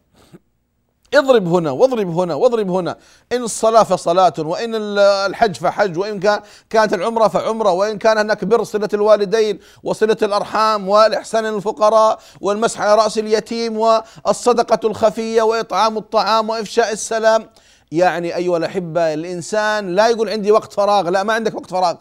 اضرب 1.13 1.47
هنا 1.47 1.71
واضرب 1.71 2.17
هنا 2.17 2.35
واضرب 2.35 2.69
هنا 2.69 2.97
إن 3.31 3.43
الصلاة 3.43 3.83
فصلاة 3.83 4.33
وإن 4.39 4.75
ال- 4.75 4.99
الحج 4.99 5.55
فحج 5.55 5.97
وإن 5.97 6.19
كان 6.19 6.41
كانت 6.69 6.93
العمرة 6.93 7.27
فعمرة 7.27 7.71
وإن 7.71 7.97
كان 7.97 8.17
هناك 8.17 8.45
بر 8.45 8.63
صلة 8.63 8.89
الوالدين 8.93 9.59
وصلة 9.83 10.17
الأرحام 10.21 10.89
والإحسان 10.89 11.45
للفقراء 11.45 12.19
والمسح 12.41 12.81
على 12.81 12.95
رأس 13.03 13.17
اليتيم 13.17 13.77
والصدقة 13.77 14.87
الخفية 14.87 15.41
وإطعام 15.41 15.97
الطعام 15.97 16.49
وإفشاء 16.49 16.91
السلام. 16.91 17.49
يعني 17.91 18.35
أيها 18.35 18.57
الأحبة 18.57 19.13
الإنسان 19.13 19.95
لا 19.95 20.07
يقول 20.07 20.29
عندي 20.29 20.51
وقت 20.51 20.73
فراغ 20.73 21.09
لا 21.09 21.23
ما 21.23 21.33
عندك 21.33 21.55
وقت 21.55 21.69
فراغ. 21.69 21.95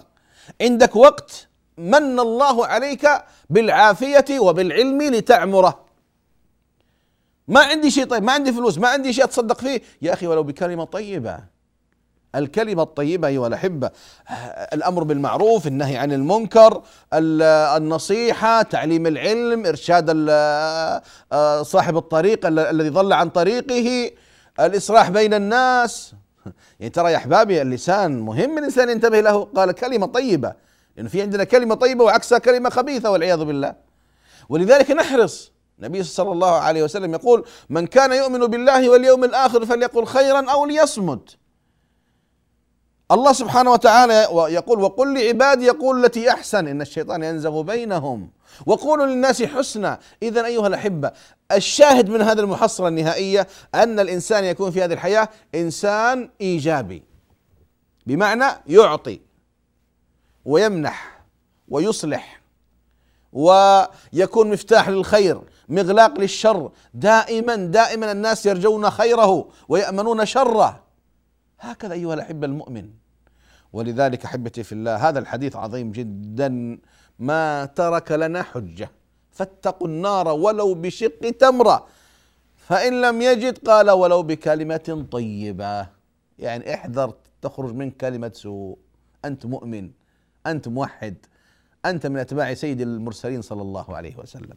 عندك 0.60 0.96
وقت 0.96 1.48
من 1.78 2.20
الله 2.20 2.66
عليك 2.66 3.08
بالعافية 3.50 4.40
وبالعلم 4.40 5.02
لتعمره. 5.02 5.84
ما 7.48 7.60
عندي 7.60 7.90
شيء 7.90 8.04
طيب 8.04 8.22
ما 8.22 8.32
عندي 8.32 8.52
فلوس 8.52 8.78
ما 8.78 8.88
عندي 8.88 9.12
شيء 9.12 9.24
أتصدق 9.24 9.58
فيه. 9.60 9.82
يا 10.02 10.12
أخي 10.12 10.26
ولو 10.26 10.42
بكلمة 10.42 10.84
طيبة. 10.84 11.38
الكلمة 12.34 12.82
الطيبة 12.82 13.28
أيها 13.28 13.46
الأحبة 13.46 13.90
الأمر 14.72 15.02
بالمعروف 15.04 15.66
النهي 15.66 15.96
عن 15.96 16.12
المنكر 16.12 16.82
ال- 17.14 17.42
النصيحة 17.82 18.62
تعليم 18.62 19.06
العلم 19.06 19.66
إرشاد 19.66 20.06
ال- 20.10 21.66
صاحب 21.66 21.96
الطريق 21.96 22.46
ال- 22.46 22.58
الذي 22.58 22.88
ضل 22.88 23.12
عن 23.12 23.30
طريقه. 23.30 24.10
الإصلاح 24.66 25.10
بين 25.10 25.34
الناس. 25.34 26.14
يعني 26.80 26.90
ترى 26.90 27.12
يا 27.12 27.16
أحبابي 27.16 27.62
اللسان 27.62 28.20
مهم 28.20 28.58
الإنسان 28.58 28.90
ينتبه 28.90 29.20
له. 29.20 29.44
قال 29.44 29.72
كلمة 29.72 30.06
طيبة. 30.06 30.52
لأنه 30.96 31.08
في 31.08 31.22
عندنا 31.22 31.44
كلمة 31.44 31.74
طيبة 31.74 32.04
وعكسها 32.04 32.38
كلمة 32.38 32.70
خبيثة 32.70 33.10
والعياذ 33.10 33.44
بالله. 33.44 33.74
ولذلك 34.48 34.90
نحرص. 34.90 35.52
النبي 35.78 36.02
صلى 36.02 36.32
الله 36.32 36.54
عليه 36.54 36.82
وسلم 36.82 37.14
يقول 37.14 37.44
من 37.70 37.86
كان 37.86 38.12
يؤمن 38.12 38.46
بالله 38.46 38.88
واليوم 38.90 39.24
الآخر 39.24 39.66
فليقل 39.66 40.06
خيرا 40.06 40.50
أو 40.50 40.66
ليصمت. 40.66 41.36
الله 43.12 43.32
سبحانه 43.32 43.72
وتعالى 43.72 44.14
يقول 44.32 44.80
وقل 44.82 45.14
لعبادي 45.14 45.64
يقول 45.64 46.04
التي 46.04 46.30
أحسن 46.30 46.68
إن 46.68 46.80
الشيطان 46.80 47.22
ينزغ 47.22 47.62
بينهم. 47.62 48.30
وقولوا 48.66 49.06
للناس 49.06 49.42
حسنا. 49.42 49.98
إذا 50.22 50.46
أيها 50.46 50.66
الأحبة 50.66 51.12
الشاهد 51.52 52.10
من 52.10 52.22
هذه 52.22 52.40
المحصلة 52.40 52.88
النهائية 52.88 53.46
أن 53.74 54.00
الإنسان 54.00 54.44
يكون 54.44 54.70
في 54.70 54.82
هذه 54.82 54.92
الحياة 54.92 55.28
إنسان 55.54 56.30
إيجابي. 56.40 57.02
بمعنى 58.06 58.44
يعطي 58.66 59.20
ويمنح 60.44 61.20
ويصلح 61.68 62.40
ويكون 63.32 64.50
مفتاح 64.50 64.88
للخير 64.88 65.40
مغلاق 65.68 66.18
للشر. 66.18 66.70
دائما 66.94 67.56
دائما 67.56 68.12
الناس 68.12 68.46
يرجون 68.46 68.90
خيره 68.90 69.48
ويأمنون 69.68 70.26
شره. 70.26 70.82
هكذا 71.60 71.94
أيها 71.94 72.14
الأحبة 72.14 72.46
المؤمن. 72.46 72.99
ولذلك 73.72 74.24
أحبتي 74.24 74.62
في 74.62 74.72
الله 74.72 75.08
هذا 75.08 75.18
الحديث 75.18 75.56
عظيم 75.56 75.92
جدا. 75.92 76.78
ما 77.18 77.64
ترك 77.64 78.12
لنا 78.12 78.42
حجة. 78.42 78.90
فاتقوا 79.30 79.88
النار 79.88 80.28
ولو 80.28 80.74
بشق 80.74 81.30
تمرة. 81.30 81.86
فإن 82.56 83.00
لم 83.00 83.22
يجد 83.22 83.58
قال 83.58 83.90
ولو 83.90 84.22
بكلمة 84.22 85.06
طيبة. 85.10 85.86
يعني 86.38 86.74
احذر 86.74 87.14
تخرج 87.42 87.74
من 87.74 87.90
كلمة 87.90 88.32
سوء. 88.34 88.78
أنت 89.24 89.46
مؤمن 89.46 89.90
أنت 90.46 90.68
موحد 90.68 91.16
أنت 91.84 92.06
من 92.06 92.16
أتباع 92.16 92.54
سيد 92.54 92.80
المرسلين 92.80 93.42
صلى 93.42 93.62
الله 93.62 93.96
عليه 93.96 94.16
وسلم. 94.16 94.56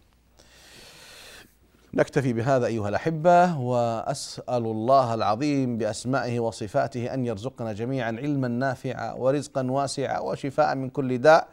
نكتفي 1.95 2.33
بهذا 2.33 2.65
أيها 2.65 2.89
الأحبة 2.89 3.59
وأسأل 3.59 4.65
الله 4.65 5.13
العظيم 5.13 5.77
بأسمائه 5.77 6.39
وصفاته 6.39 7.13
أن 7.13 7.25
يرزقنا 7.25 7.73
جميعا 7.73 8.17
علما 8.17 8.47
نافعا 8.47 9.13
ورزقا 9.13 9.71
واسعا 9.71 10.19
وشفاء 10.19 10.75
من 10.75 10.89
كل 10.89 11.17
داء. 11.17 11.47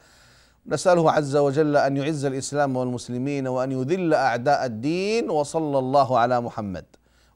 نسأله 0.66 1.12
عز 1.12 1.36
وجل 1.36 1.76
أن 1.76 1.97
يعز 1.97 2.24
الإسلام 2.24 2.76
والمسلمين 2.76 3.49
وأن 3.49 3.72
يذل 3.72 4.14
أعداء 4.14 4.66
الدين 4.66 5.30
وصلى 5.30 5.78
الله 5.78 6.18
على 6.18 6.41
محمد 6.41 6.84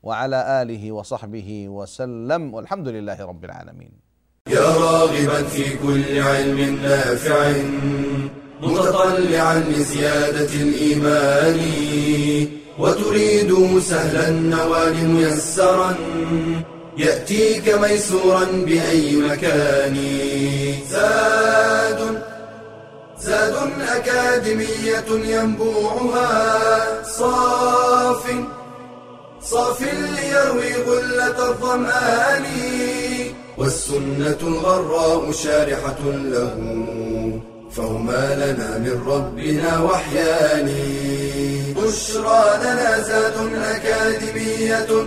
وعلى 0.03 0.63
آله 0.63 0.93
وصحبه 0.93 1.69
وسلم. 1.69 2.55
والحمد 2.55 2.89
لله 2.89 3.25
رب 3.25 3.45
العالمين. 3.45 3.93
يا 4.49 4.61
راغبا 4.61 5.43
في 5.43 5.77
كل 5.77 6.23
علم 6.23 6.77
نافع. 6.83 7.53
متطلعا 8.63 9.59
لزيادة 9.59 10.53
الإيمان 10.55 11.61
وتريد 12.79 13.81
سهلا 13.81 14.29
النوال 14.29 15.09
ميسرا 15.09 15.95
يأتيك 16.99 17.69
ميسورا 17.69 18.45
بأي 18.45 19.17
مكان. 19.17 19.97
زاد 20.91 22.23
زاد 23.21 23.55
أكاديمية 23.97 25.35
ينبوعها 25.35 27.03
صاف 27.03 28.25
صاف 29.43 29.81
ليروي 29.83 30.75
غلة 30.87 31.49
الظمآن 31.51 32.45
والسنة 33.59 34.39
الغراء 34.43 35.33
شارحة 35.33 36.01
له. 36.05 36.55
فهما 37.77 38.35
لنا 38.35 38.79
من 38.79 39.03
ربنا 39.07 39.83
وحيان 39.83 40.69
بشرى 41.77 42.45
لنا 42.63 43.03
زاد 43.03 43.35
أكاديمية 43.55 45.07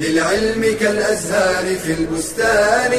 للعلم 0.00 0.76
كالأزهار 0.80 1.76
في 1.76 1.92
البستان. 1.92 2.92